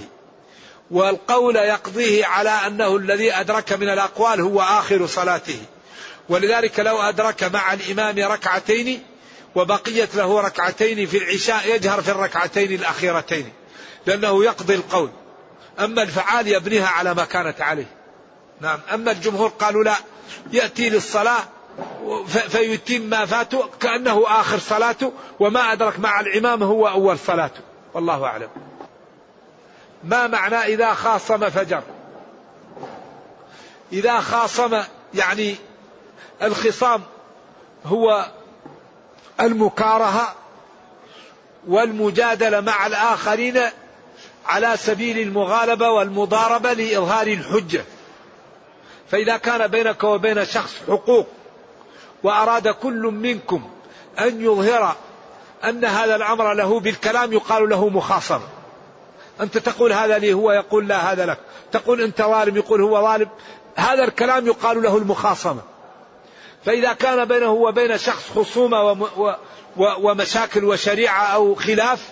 والقول 0.90 1.56
يقضيه 1.56 2.26
على 2.26 2.50
أنه 2.50 2.96
الذي 2.96 3.34
أدرك 3.34 3.72
من 3.72 3.88
الأقوال 3.88 4.40
هو 4.40 4.60
آخر 4.60 5.06
صلاته. 5.06 5.60
ولذلك 6.28 6.80
لو 6.80 6.98
أدرك 6.98 7.44
مع 7.44 7.72
الإمام 7.72 8.32
ركعتين 8.32 9.02
وبقيت 9.54 10.14
له 10.14 10.40
ركعتين 10.40 11.06
في 11.06 11.18
العشاء 11.18 11.74
يجهر 11.74 12.02
في 12.02 12.10
الركعتين 12.10 12.72
الأخيرتين 12.72 13.52
لأنه 14.06 14.44
يقضي 14.44 14.74
القول. 14.74 15.10
أما 15.80 16.02
الفعال 16.02 16.48
يبنيها 16.48 16.86
على 16.88 17.14
ما 17.14 17.24
كانت 17.24 17.60
عليه. 17.60 17.90
نعم. 18.60 18.80
أما 18.94 19.10
الجمهور 19.10 19.48
قالوا 19.48 19.84
لا 19.84 19.94
يأتي 20.52 20.90
للصلاة 20.90 21.40
فيتم 22.26 23.02
ما 23.02 23.26
فاته 23.26 23.70
كأنه 23.80 24.24
آخر 24.26 24.58
صلاته 24.58 25.12
وما 25.40 25.72
أدرك 25.72 25.98
مع 25.98 26.20
الإمام 26.20 26.62
هو 26.62 26.88
أول 26.88 27.18
صلاته. 27.18 27.60
والله 27.94 28.24
أعلم. 28.24 28.48
ما 30.04 30.26
معنى 30.26 30.56
إذا 30.56 30.94
خاصم 30.94 31.50
فجر؟ 31.50 31.82
إذا 33.92 34.20
خاصم 34.20 34.82
يعني 35.14 35.56
الخصام 36.42 37.02
هو 37.86 38.26
المكارهة 39.40 40.34
والمجادلة 41.68 42.60
مع 42.60 42.86
الآخرين 42.86 43.60
على 44.46 44.76
سبيل 44.76 45.18
المغالبة 45.18 45.90
والمضاربة 45.90 46.72
لإظهار 46.72 47.26
الحجة. 47.26 47.84
فإذا 49.10 49.36
كان 49.36 49.66
بينك 49.66 50.04
وبين 50.04 50.44
شخص 50.44 50.74
حقوق 50.88 51.26
وأراد 52.22 52.68
كل 52.68 53.02
منكم 53.02 53.70
أن 54.18 54.40
يظهر 54.40 54.96
أن 55.64 55.84
هذا 55.84 56.16
الأمر 56.16 56.54
له 56.54 56.80
بالكلام 56.80 57.32
يقال 57.32 57.68
له 57.68 57.88
مخاصمة 57.88 58.57
أنت 59.40 59.58
تقول 59.58 59.92
هذا 59.92 60.18
لي 60.18 60.32
هو 60.32 60.52
يقول 60.52 60.88
لا 60.88 61.12
هذا 61.12 61.26
لك. 61.26 61.38
تقول 61.72 62.00
أنت 62.00 62.22
ظالم 62.22 62.56
يقول 62.56 62.82
هو 62.82 63.02
ظالم. 63.02 63.28
هذا 63.76 64.04
الكلام 64.04 64.46
يقال 64.46 64.82
له 64.82 64.96
المخاصمة. 64.96 65.62
فإذا 66.64 66.92
كان 66.92 67.24
بينه 67.24 67.50
وبين 67.50 67.98
شخص 67.98 68.30
خصومة 68.30 69.08
ومشاكل 69.76 70.64
وشريعة 70.64 71.24
أو 71.24 71.54
خلاف 71.54 72.08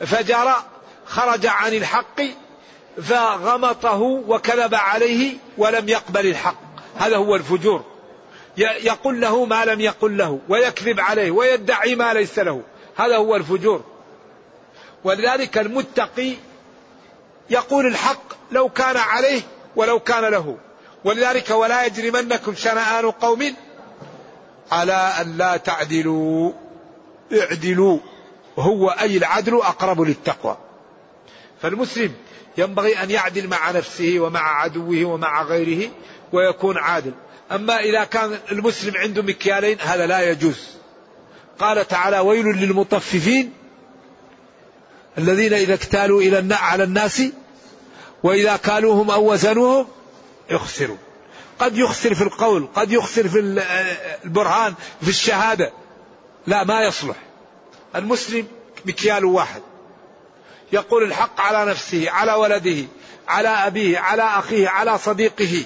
فجرى 0.00 0.56
خرج 1.06 1.46
عن 1.46 1.74
الحق 1.74 2.20
فغمطه 3.02 4.00
وكذب 4.02 4.74
عليه 4.74 5.36
ولم 5.58 5.88
يقبل 5.88 6.26
الحق. 6.26 6.56
هذا 6.96 7.16
هو 7.16 7.36
الفجور. 7.36 7.84
يقول 8.58 9.20
له 9.20 9.44
ما 9.44 9.64
لم 9.64 9.80
يقل 9.80 10.16
له 10.16 10.40
ويكذب 10.48 11.00
عليه 11.00 11.30
ويدعي 11.30 11.94
ما 11.94 12.14
ليس 12.14 12.38
له. 12.38 12.62
هذا 12.96 13.16
هو 13.16 13.36
الفجور. 13.36 13.84
ولذلك 15.04 15.58
المتقي 15.58 16.34
يقول 17.50 17.86
الحق 17.86 18.22
لو 18.52 18.68
كان 18.68 18.96
عليه 18.96 19.40
ولو 19.76 20.00
كان 20.00 20.24
له. 20.24 20.56
ولذلك 21.04 21.50
ولا 21.50 21.86
يجرمنكم 21.86 22.54
شنآن 22.54 23.10
قوم 23.10 23.54
على 24.72 25.12
أن 25.20 25.38
لا 25.38 25.56
تعدلوا. 25.56 26.52
اعدلوا. 27.32 27.98
هو 28.58 28.88
أي 28.88 29.16
العدل 29.16 29.54
أقرب 29.54 30.00
للتقوى. 30.00 30.56
فالمسلم 31.62 32.12
ينبغي 32.58 33.02
أن 33.02 33.10
يعدل 33.10 33.48
مع 33.48 33.70
نفسه 33.70 34.16
ومع 34.20 34.62
عدوه 34.62 35.04
ومع 35.04 35.42
غيره 35.42 35.90
ويكون 36.32 36.78
عادل. 36.78 37.12
أما 37.52 37.80
إذا 37.80 38.04
كان 38.04 38.38
المسلم 38.52 38.96
عنده 38.96 39.22
مكيالين 39.22 39.78
هذا 39.80 40.06
لا 40.06 40.30
يجوز. 40.30 40.68
قال 41.58 41.88
تعالى 41.88 42.18
ويل 42.18 42.46
للمطففين 42.46 43.52
الذين 45.18 45.54
إذا 45.54 45.74
اكتالوا 45.74 46.22
إلى 46.22 46.54
على 46.54 46.84
الناس 46.84 47.22
وإذا 48.22 48.56
كالوهم 48.56 49.10
أو 49.10 49.32
وزنوهم 49.32 49.86
يخسروا 50.50 50.96
قد 51.58 51.78
يخسر 51.78 52.14
في 52.14 52.22
القول 52.22 52.68
قد 52.74 52.92
يخسر 52.92 53.28
في 53.28 53.64
البرهان 54.24 54.74
في 55.02 55.08
الشهادة. 55.08 55.72
لا 56.46 56.64
ما 56.64 56.82
يصلح. 56.82 57.16
المسلم 57.96 58.46
مكيال 58.84 59.24
واحد. 59.24 59.62
يقول 60.72 61.02
الحق 61.02 61.40
على 61.40 61.70
نفسه 61.70 62.10
على 62.10 62.32
ولده 62.32 62.84
على 63.28 63.48
أبيه 63.48 63.98
على 63.98 64.22
أخيه 64.22 64.68
على 64.68 64.98
صديقه. 64.98 65.64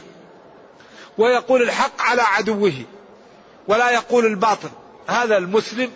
ويقول 1.18 1.62
الحق 1.62 2.02
على 2.02 2.22
عدوه. 2.22 2.74
ولا 3.68 3.90
يقول 3.90 4.26
الباطل. 4.26 4.70
هذا 5.06 5.38
المسلم 5.38 5.90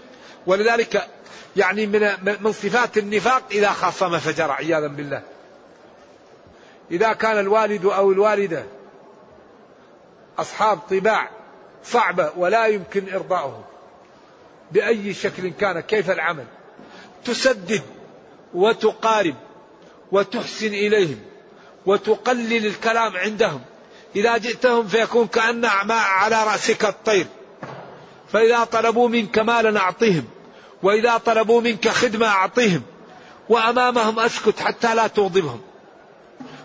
ولذلك 0.46 1.08
يعني 1.56 1.86
من 1.86 2.10
من 2.42 2.52
صفات 2.52 2.98
النفاق 2.98 3.42
إذا 3.50 3.72
خاصم 3.72 4.18
فجر 4.18 4.50
عياذا 4.50 4.86
بالله. 4.86 5.22
إذا 6.90 7.12
كان 7.12 7.38
الوالد 7.38 7.84
أو 7.84 8.12
الوالدة 8.12 8.64
أصحاب 10.38 10.78
طباع 10.78 11.30
صعبة 11.84 12.32
ولا 12.36 12.66
يمكن 12.66 13.14
إرضاؤهم 13.14 13.62
بأي 14.72 15.14
شكل 15.14 15.48
كان 15.48 15.80
كيف 15.80 16.10
العمل؟ 16.10 16.44
تسدد 17.24 17.82
وتقارب 18.54 19.34
وتحسن 20.12 20.66
إليهم 20.66 21.20
وتقلل 21.86 22.66
الكلام 22.66 23.16
عندهم. 23.16 23.60
إذا 24.16 24.36
جئتهم 24.36 24.88
فيكون 24.88 25.26
كأن 25.26 25.64
على 25.90 26.44
رأسك 26.44 26.84
الطير. 26.84 27.26
فإذا 28.32 28.64
طلبوا 28.64 29.08
منك 29.08 29.38
مالا 29.38 29.80
أعطهم 29.80 30.24
وإذا 30.82 31.16
طلبوا 31.16 31.60
منك 31.60 31.88
خدمة 31.88 32.26
أعطيهم 32.26 32.82
وأمامهم 33.48 34.18
أسكت 34.20 34.60
حتى 34.60 34.94
لا 34.94 35.06
تغضبهم. 35.06 35.60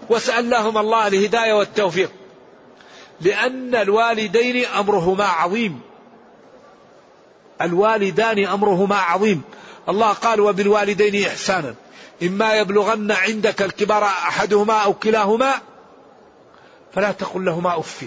واسأل 0.10 0.50
لهم 0.50 0.78
الله 0.78 1.08
الهداية 1.08 1.54
والتوفيق 1.54 2.12
لأن 3.22 3.76
الوالدين 3.76 4.66
أمرهما 4.66 5.26
عظيم. 5.26 5.82
الوالدان 7.62 8.46
أمرهما 8.46 8.96
عظيم. 8.96 9.42
الله 9.90 10.14
قال 10.14 10.40
وبالوالدين 10.40 11.26
إحسانا. 11.26 11.76
إما 12.24 12.54
يبلغن 12.54 13.12
عندك 13.12 13.62
الكبر 13.62 14.04
أحدهما 14.04 14.74
أو 14.74 14.94
كلاهما 14.94 15.54
فلا 16.94 17.12
تقل 17.12 17.46
لهما 17.46 17.80
أف. 17.80 18.04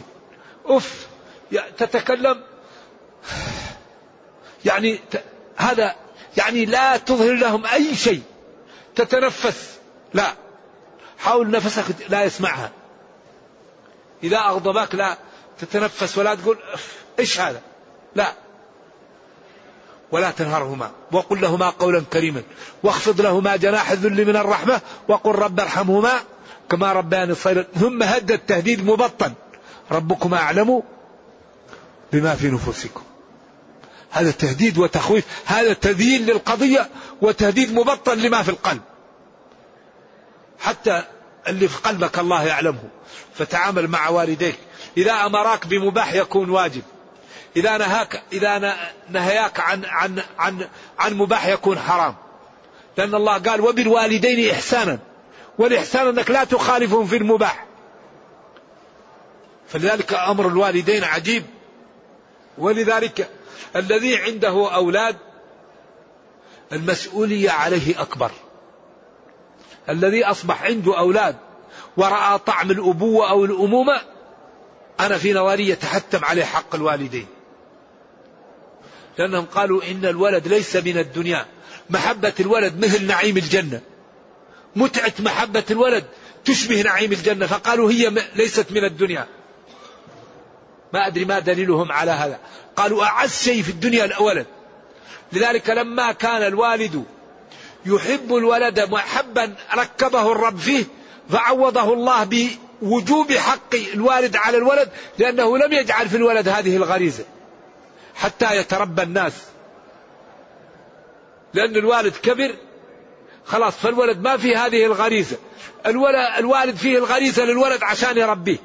أف 0.66 1.07
تتكلم 1.79 2.42
يعني 4.65 5.01
هذا 5.57 5.95
يعني 6.37 6.64
لا 6.64 6.97
تظهر 6.97 7.35
لهم 7.35 7.66
أي 7.66 7.95
شيء. 7.95 8.23
تتنفس. 8.97 9.79
لا. 10.14 10.33
حاول 11.19 11.51
نفسك 11.51 11.85
لا 12.09 12.25
يسمعها. 12.25 12.71
إذا 14.23 14.39
أغضبك 14.39 14.95
لا 14.95 15.19
تتنفس 15.59 16.19
ولا 16.19 16.35
تقول 16.35 16.59
إيش 17.19 17.41
هذا؟ 17.41 17.61
لا. 18.14 18.33
ولا 20.12 20.31
تنهرهما. 20.31 20.91
وقل 21.12 21.41
لهما 21.41 21.71
قولا 21.71 22.05
كريما. 22.12 22.43
واخفض 22.83 23.21
لهما 23.21 23.57
جناح 23.57 23.91
الذل 23.91 24.27
من 24.27 24.37
الرحمة. 24.37 24.81
وقل 25.09 25.33
رب 25.33 25.61
ارحمهما. 25.61 26.12
كما 26.71 26.93
ربياني 26.93 27.35
صغيرا 27.35 27.62
ثم 27.62 28.03
هد 28.03 28.31
التهديد 28.31 28.87
مبطن. 28.87 29.33
ربكم 29.91 30.35
أعلم. 30.35 30.83
بما 32.13 32.35
في 32.35 32.49
نفوسكم. 32.51 33.03
هذا 34.11 34.31
تهديد 34.31 34.79
وتخويف 34.79 35.25
هذا 35.47 35.73
تذييل 35.73 36.27
للقضية 36.27 36.91
وتهديد 37.23 37.75
مبطن 37.75 38.19
لما 38.19 38.43
في 38.43 38.49
القلب. 38.49 38.81
حتى 40.61 41.03
اللي 41.49 41.69
في 41.69 41.79
قلبك 41.79 42.19
الله 42.19 42.45
يعلمه. 42.45 42.83
فتعامل 43.35 43.89
مع 43.89 44.09
والديك. 44.09 44.59
إذا 44.97 45.13
أمراك 45.13 45.67
بمباح 45.67 46.13
يكون 46.13 46.51
واجب. 46.51 46.83
إذا 47.57 47.77
نهاك 47.77 48.23
إذا 48.33 48.77
نهياك 49.11 49.61
عن 49.61 49.85
عن 49.85 50.23
عن 50.39 50.69
عن 50.99 51.15
مباح 51.15 51.47
يكون 51.47 51.79
حرام. 51.79 52.15
لأن 52.97 53.15
الله 53.15 53.39
قال 53.39 53.61
وبالوالدين 53.61 54.51
إحسانا. 54.51 54.99
والإحسان 55.59 56.07
أنك 56.07 56.31
لا 56.31 56.45
تخالفهم 56.45 57.07
في 57.07 57.17
المباح. 57.17 57.67
فلذلك 59.69 60.15
أمر 60.15 60.49
الوالدين 60.49 61.05
عجيب. 61.05 61.45
ولذلك 62.59 63.29
الذي 63.77 64.17
عنده 64.17 64.75
أولاد 64.75 65.17
المسؤولية 66.73 67.51
عليه 67.51 68.03
أكبر. 68.03 68.31
الذي 69.89 70.25
أصبح 70.25 70.63
عنده 70.63 70.99
أولاد 70.99 71.37
ورأى 71.97 72.39
طعم 72.39 72.71
الأبوة 72.71 73.31
أو 73.31 73.45
الأمومة 73.45 74.01
أنا 75.01 75.19
في 75.19 75.33
نظري 75.33 75.69
يتحتم 75.69 76.25
عليه 76.25 76.45
حق 76.45 76.75
الوالدين. 76.75 77.27
لأنهم 79.19 79.45
قالوا 79.45 79.83
إن 79.91 80.05
الولد 80.05 80.49
ليس 80.49 80.77
من 80.77 80.99
الدنيا. 80.99 81.47
محبة 81.91 82.33
الولد 82.41 82.85
مثل 82.85 83.07
نعيم 83.07 83.37
الجنة. 83.37 83.81
متعة 84.77 85.13
محبة 85.19 85.65
الولد 85.71 86.05
تشبه 86.45 86.83
نعيم 86.83 87.13
الجنة. 87.13 87.47
فقالوا 87.47 87.91
هي 87.91 88.13
ليست 88.37 88.73
من 88.73 88.85
الدنيا. 88.85 89.27
ما 90.93 91.07
أدري 91.07 91.24
ما 91.24 91.39
دليلهم 91.39 91.93
على 91.93 92.11
هذا. 92.11 92.39
قالوا 92.76 93.05
أعز 93.05 93.43
شيء 93.43 93.62
في 93.62 93.70
الدنيا 93.70 94.05
الولد 94.05 94.47
لذلك 95.32 95.70
لما 95.70 96.12
كان 96.12 96.43
الوالد 96.43 97.05
يحب 97.86 98.34
الولد 98.34 98.80
محبا 98.80 99.55
ركبه 99.74 100.32
الرب 100.32 100.59
فيه 100.59 100.84
فعوضه 101.30 101.93
الله 101.93 102.24
بوجوب 102.82 103.32
حق 103.32 103.74
الوالد 103.95 104.36
على 104.36 104.57
الولد 104.57 104.89
لأنه 105.18 105.59
لم 105.59 105.72
يجعل 105.72 106.09
في 106.09 106.16
الولد 106.16 106.49
هذه 106.49 106.76
الغريزة. 106.76 107.24
حتى 108.14 108.57
يتربى 108.57 109.03
الناس. 109.03 109.32
لأن 111.55 111.76
الوالد 111.76 112.12
كبر 112.16 112.55
خلاص 113.45 113.76
فالولد 113.76 114.22
ما 114.22 114.36
في 114.36 114.57
هذه 114.57 114.84
الغريزة. 114.84 115.36
الولد 115.86 116.28
الوالد 116.39 116.76
فيه 116.76 116.99
الغريزة 116.99 117.45
للولد 117.45 117.82
عشان 117.82 118.18
يربيه. 118.18 118.59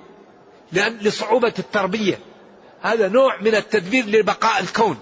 لأن 0.73 0.97
لصعوبة 0.97 1.53
التربية. 1.59 2.19
هذا 2.81 3.07
نوع 3.07 3.41
من 3.41 3.55
التدبير 3.55 4.05
لبقاء 4.05 4.59
الكون. 4.61 4.99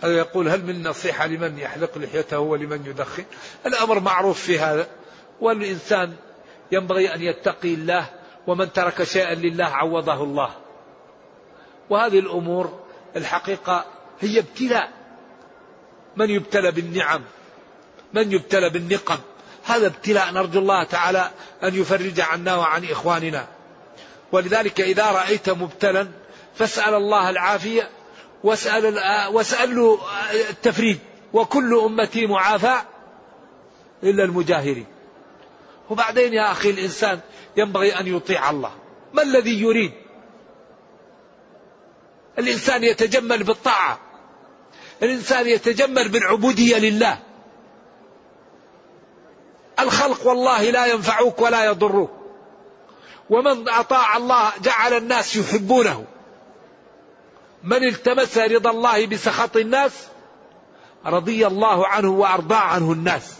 هذا 0.00 0.16
يقول 0.16 0.48
هل 0.48 0.64
من 0.64 0.82
نصيحة 0.82 1.26
لمن 1.26 1.58
يحلق 1.58 1.98
لحيته 1.98 2.38
ولمن 2.38 2.86
يدخن؟ 2.86 3.24
الأمر 3.66 4.00
معروف 4.00 4.40
في 4.40 4.58
هذا. 4.58 4.86
والإنسان 5.40 6.16
ينبغي 6.72 7.14
أن 7.14 7.22
يتقي 7.22 7.74
الله 7.74 8.06
ومن 8.46 8.72
ترك 8.72 9.02
شيئا 9.02 9.34
لله 9.34 9.64
عوضه 9.64 10.22
الله. 10.22 10.50
وهذه 11.90 12.18
الأمور 12.18 12.80
الحقيقة 13.16 13.84
هي 14.20 14.38
ابتلاء. 14.38 14.92
من 16.16 16.30
يبتلى 16.30 16.70
بالنعم؟ 16.70 17.22
من 18.14 18.32
يبتلى 18.32 18.70
بالنقم؟ 18.70 19.18
هذا 19.64 19.86
ابتلاء. 19.86 20.32
نرجو 20.32 20.58
الله 20.58 20.84
تعالى 20.84 21.30
أن 21.62 21.74
يفرج 21.74 22.20
عنا 22.20 22.56
وعن 22.56 22.84
إخواننا. 22.84 23.57
ولذلك 24.32 24.80
إذا 24.80 25.10
رأيت 25.10 25.50
مبتلا 25.50 26.08
فاسأل 26.54 26.94
الله 26.94 27.30
العافية 27.30 27.90
واسأل, 28.44 28.98
واسأل 29.34 29.76
له 29.76 29.98
التفريج 30.50 30.98
وكل 31.32 31.78
أمتي 31.78 32.26
معافى 32.26 32.74
إلا 34.02 34.24
المجاهرين. 34.24 34.86
وبعدين 35.90 36.34
يا 36.34 36.52
أخي 36.52 36.70
الإنسان 36.70 37.20
ينبغي 37.56 38.00
أن 38.00 38.16
يطيع 38.16 38.50
الله. 38.50 38.72
ما 39.12 39.22
الذي 39.22 39.60
يريد؟ 39.60 39.92
الإنسان 42.38 42.84
يتجمل 42.84 43.44
بالطاعة. 43.44 44.00
الإنسان 45.02 45.46
يتجمل 45.46 46.08
بالعبودية 46.08 46.78
لله. 46.78 47.18
الخلق 49.80 50.26
والله 50.26 50.70
لا 50.70 50.86
ينفعوك 50.86 51.40
ولا 51.40 51.64
يضروك. 51.64 52.17
ومن 53.30 53.68
أطاع 53.68 54.16
الله 54.16 54.52
جعل 54.62 54.92
الناس 54.92 55.36
يحبونه. 55.36 56.04
من 57.64 57.84
التمس 57.84 58.38
رضا 58.38 58.70
الله 58.70 59.06
بسخط 59.06 59.56
الناس 59.56 60.06
رضي 61.06 61.46
الله 61.46 61.86
عنه 61.86 62.10
وأرضى 62.10 62.54
عنه 62.54 62.92
الناس. 62.92 63.34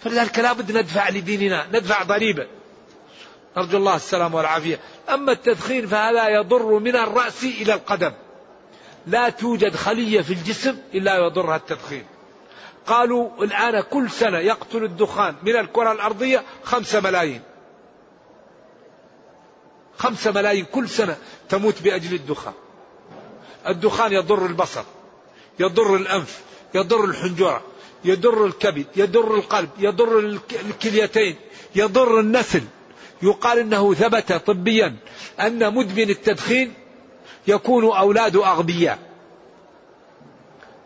فلذلك 0.00 0.38
لابد 0.38 0.72
ندفع 0.78 1.08
لديننا 1.08 1.66
ندفع 1.66 2.02
ضريبة. 2.02 2.46
نرجو 3.56 3.76
الله 3.76 3.96
السلام 3.96 4.34
والعافية. 4.34 4.80
أما 5.08 5.32
التدخين 5.32 5.86
فهذا 5.86 6.28
يضر 6.28 6.78
من 6.78 6.96
الرأس 6.96 7.44
إلى 7.44 7.74
القدم. 7.74 8.12
لا 9.06 9.28
توجد 9.28 9.76
خلية 9.76 10.20
في 10.20 10.32
الجسم 10.32 10.78
إلا 10.94 11.26
يضرها 11.26 11.56
التدخين. 11.56 12.04
قالوا 12.86 13.44
الآن 13.44 13.80
كل 13.80 14.10
سنة 14.10 14.38
يقتل 14.38 14.84
الدخان 14.84 15.34
من 15.42 15.56
الكرة 15.56 15.92
الأرضية 15.92 16.44
خمسة 16.64 17.00
ملايين. 17.00 17.42
خمسة 20.00 20.30
ملايين 20.30 20.64
كل 20.64 20.88
سنة 20.88 21.16
تموت 21.48 21.82
بأجل 21.82 22.14
الدخان. 22.14 22.52
الدخان 23.68 24.12
يضر 24.12 24.46
البصر 24.46 24.82
يضر 25.58 25.96
الأنف 25.96 26.40
يضر 26.74 27.04
الحنجرة 27.04 27.62
يضر 28.04 28.46
الكبد 28.46 28.86
يضر 28.96 29.34
القلب 29.34 29.68
يضر 29.78 30.18
الكليتين 30.68 31.36
يضر 31.74 32.20
النسل. 32.20 32.62
يقال 33.22 33.58
إنه 33.58 33.94
ثبت 33.94 34.32
طبيا 34.32 34.96
أن 35.40 35.74
مدمن 35.74 36.10
التدخين 36.10 36.74
يكون 37.46 37.84
أولاده 37.84 38.46
أغبياء. 38.46 38.98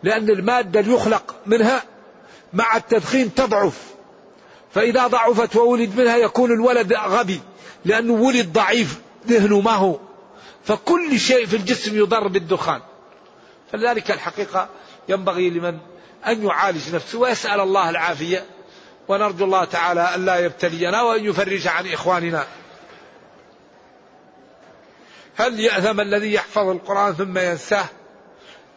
لأن 0.03 0.29
المادة 0.29 0.79
اللي 0.79 0.93
يخلق 0.93 1.35
منها 1.45 1.83
مع 2.53 2.77
التدخين 2.77 3.33
تضعف. 3.33 3.93
فإذا 4.73 5.07
ضعفت 5.07 5.55
وولد 5.55 5.99
منها 5.99 6.17
يكون 6.17 6.51
الولد 6.51 6.93
غبي 6.93 7.39
لأنه 7.85 8.13
ولد 8.13 8.53
ضعيف. 8.53 9.04
ذهنه 9.27 9.61
ما 9.61 9.71
هو 9.71 9.99
فكل 10.63 11.19
شيء 11.19 11.45
في 11.45 11.55
الجسم 11.55 11.97
يضر 11.97 12.27
بالدخان. 12.27 12.81
فلذلك 13.71 14.11
الحقيقة 14.11 14.69
ينبغي 15.09 15.49
لمن 15.49 15.77
أن 16.27 16.45
يعالج 16.45 16.95
نفسه 16.95 17.19
ويسأل 17.19 17.59
الله 17.59 17.89
العافية. 17.89 18.45
ونرجو 19.07 19.45
الله 19.45 19.65
تعالى 19.65 20.15
ألا 20.15 20.39
يبتلينا 20.39 21.01
وأن 21.01 21.25
يفرج 21.25 21.67
عن 21.67 21.87
إخواننا. 21.87 22.45
هل 25.35 25.59
يأثم 25.59 26.01
الذي 26.01 26.33
يحفظ 26.33 26.67
القرآن 26.67 27.13
ثم 27.13 27.37
ينساه؟ 27.37 27.85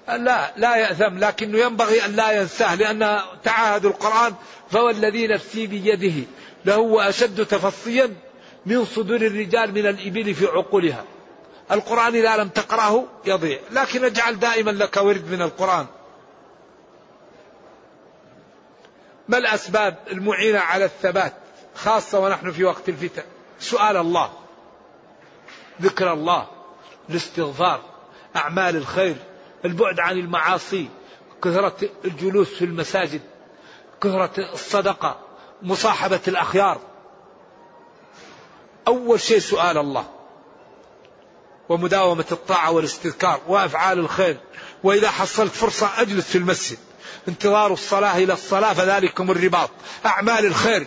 لا 0.09 0.53
لا 0.57 0.77
يأثم 0.77 1.19
لكنه 1.19 1.59
ينبغي 1.59 2.05
أن 2.05 2.13
لا 2.13 2.41
ينساه 2.41 2.75
لأن 2.75 3.21
تعاهد 3.45 3.85
القرآن 3.85 4.35
فهو 4.71 4.91
الذي 4.91 5.27
نفسي 5.27 5.67
بيده 5.67 6.27
لهو 6.65 7.01
أشد 7.01 7.47
تفصيا 7.47 8.15
من 8.69 8.85
صدور 8.85 9.17
الرجال 9.17 9.75
من 9.75 9.87
الإبل 9.87 10.35
في 10.35 10.47
عقولها. 10.47 11.05
القرآن 11.71 12.15
إذا 12.15 12.37
لم 12.37 12.49
تقرأه 12.49 13.05
يضيع. 13.27 13.59
لكن 13.71 14.05
اجعل 14.05 14.39
دائما 14.39 14.71
لك 14.71 14.97
ورد 14.97 15.31
من 15.31 15.43
القرآن. 15.43 15.87
ما 19.29 19.39
الأسباب 19.39 19.97
المعينة 20.13 20.59
على 20.59 20.85
الثبات؟ 20.85 21.33
خاصة 21.75 22.19
ونحن 22.19 22.53
في 22.53 22.65
وقت 22.65 22.89
الفتن. 22.89 23.23
سؤال 23.61 23.97
الله. 23.97 24.33
ذكر 25.83 26.13
الله. 26.13 26.47
الاستغفار. 27.11 27.81
أعمال 28.37 28.77
الخير. 28.77 29.17
البعد 29.65 30.01
عن 30.01 30.19
المعاصي. 30.19 30.89
كثرة 31.43 31.77
الجلوس 32.05 32.49
في 32.49 32.65
المساجد. 32.65 33.21
كثرة 34.01 34.53
الصدقة. 34.53 35.21
مصاحبة 35.63 36.21
الأخيار. 36.29 36.88
أول 38.89 39.21
شيء 39.21 39.39
سؤال 39.39 39.79
الله 39.79 40.05
ومداومة 41.69 42.25
الطاعة 42.33 42.71
والاستذكار 42.71 43.41
وأفعال 43.49 43.99
الخير. 43.99 44.37
وإذا 44.85 45.11
حصلت 45.11 45.53
فرصة 45.53 45.91
أجلس 45.99 46.27
في 46.27 46.39
المسجد. 46.39 46.79
انتظار 47.29 47.73
الصلاة 47.73 48.19
إلى 48.19 48.33
الصلاة 48.33 48.73
فذلكم 48.73 49.31
الرباط. 49.31 49.71
أعمال 50.07 50.47
الخير. 50.47 50.87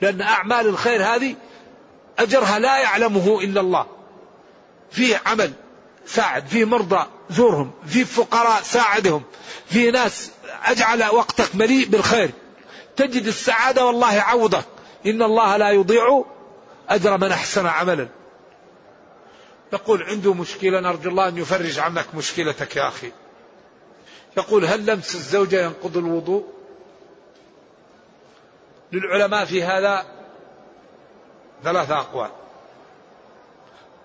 لأن 0.00 0.20
أعمال 0.20 0.66
الخير 0.66 1.02
هذه 1.02 1.34
أجرها 2.18 2.58
لا 2.58 2.78
يعلمه 2.78 3.40
إلا 3.40 3.60
الله. 3.60 3.86
فيه 4.90 5.20
عمل 5.26 5.52
ساعد 6.06 6.46
فيه 6.46 6.64
مرضى 6.64 7.06
زورهم 7.30 7.70
فيه 7.86 8.04
فقراء 8.04 8.62
ساعدهم 8.62 9.22
فيه 9.66 9.90
ناس 9.90 10.30
أجعل 10.64 11.04
وقتك 11.04 11.56
مليء 11.56 11.86
بالخير. 11.86 12.30
تجد 12.96 13.26
السعادة 13.26 13.86
والله 13.86 14.20
عوضك. 14.20 14.64
إن 15.06 15.22
الله 15.22 15.56
لا 15.56 15.70
يضيع 15.70 16.24
أجر 16.88 17.18
من 17.18 17.32
أحسن 17.32 17.66
عملا. 17.66 18.08
يقول 19.72 20.02
عنده 20.02 20.34
مشكلة 20.34 20.80
نرجو 20.80 21.10
الله 21.10 21.28
أن 21.28 21.38
يفرج 21.38 21.78
عنك 21.78 22.14
مشكلتك 22.14 22.76
يا 22.76 22.88
أخي. 22.88 23.12
يقول 24.36 24.64
هل 24.64 24.86
لمس 24.86 25.14
الزوجة 25.14 25.64
ينقض 25.64 25.96
الوضوء؟ 25.96 26.48
للعلماء 28.92 29.44
في 29.44 29.62
هذا 29.62 30.06
ثلاثة 31.64 31.98
أقوال. 31.98 32.30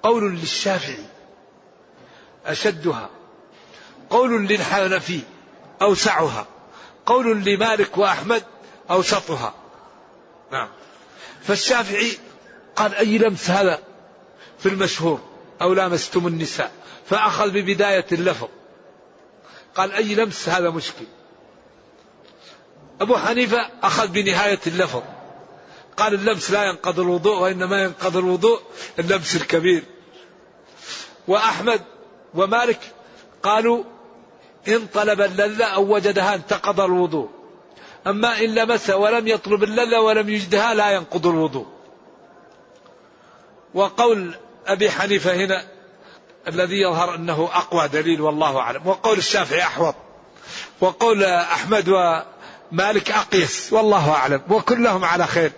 قول 0.03 0.31
للشافعي 0.31 1.05
أشدها 2.45 3.09
قول 4.09 4.47
للحنفي 4.47 5.21
أوسعها 5.81 6.45
قول 7.05 7.43
لمالك 7.43 7.97
وأحمد 7.97 8.43
أوسطها. 8.91 9.53
نعم. 10.51 10.69
فالشافعي 11.41 12.17
قال 12.77 12.95
أي 12.95 13.17
لمس 13.17 13.49
هذا 13.49 13.79
في 14.59 14.69
المشهور 14.69 15.19
أو 15.61 15.73
لامستم 15.73 16.27
النساء 16.27 16.71
فأخذ 17.05 17.49
ببداية 17.49 18.05
اللفظ. 18.11 18.47
قال 19.75 19.91
أي 19.91 20.15
لمس 20.15 20.49
هذا 20.49 20.69
مشكل. 20.69 21.05
أبو 23.01 23.17
حنيفة 23.17 23.69
أخذ 23.83 24.07
بنهاية 24.07 24.59
اللفظ. 24.67 25.01
قال 25.97 26.13
اللمس 26.13 26.51
لا 26.51 26.63
ينقض 26.63 26.99
الوضوء 26.99 27.39
وإنما 27.39 27.83
ينقض 27.83 28.17
الوضوء 28.17 28.61
اللمس 28.99 29.35
الكبير. 29.35 29.83
وأحمد 31.27 31.81
ومالك 32.33 32.79
قالوا 33.43 33.83
إن 34.67 34.87
طلب 34.93 35.21
اللذة 35.21 35.65
أو 35.65 35.93
وجدها 35.93 36.35
انتقض 36.35 36.81
الوضوء. 36.81 37.29
أما 38.07 38.39
إن 38.39 38.55
لمس 38.55 38.89
ولم 38.89 39.27
يطلب 39.27 39.63
اللذة 39.63 39.99
ولم 39.99 40.29
يجدها 40.29 40.73
لا 40.73 40.91
ينقض 40.91 41.27
الوضوء. 41.27 41.76
وقول 43.77 44.35
أبي 44.67 44.91
حنيفة 44.91 45.35
هنا 45.35 45.67
الذي 46.47 46.81
يظهر 46.81 47.15
أنه 47.15 47.49
أقوى 47.53 47.87
دليل 47.87 48.21
والله 48.21 48.59
أعلم. 48.59 48.87
وقول 48.87 49.17
الشافعي 49.17 49.61
أحوط. 49.61 49.95
وقول 50.81 51.23
أحمد 51.23 51.89
ومالك 51.89 53.11
أقيس. 53.11 53.73
والله 53.73 54.11
أعلم. 54.11 54.41
وكلهم 54.49 55.05
على 55.05 55.27
خير. 55.27 55.51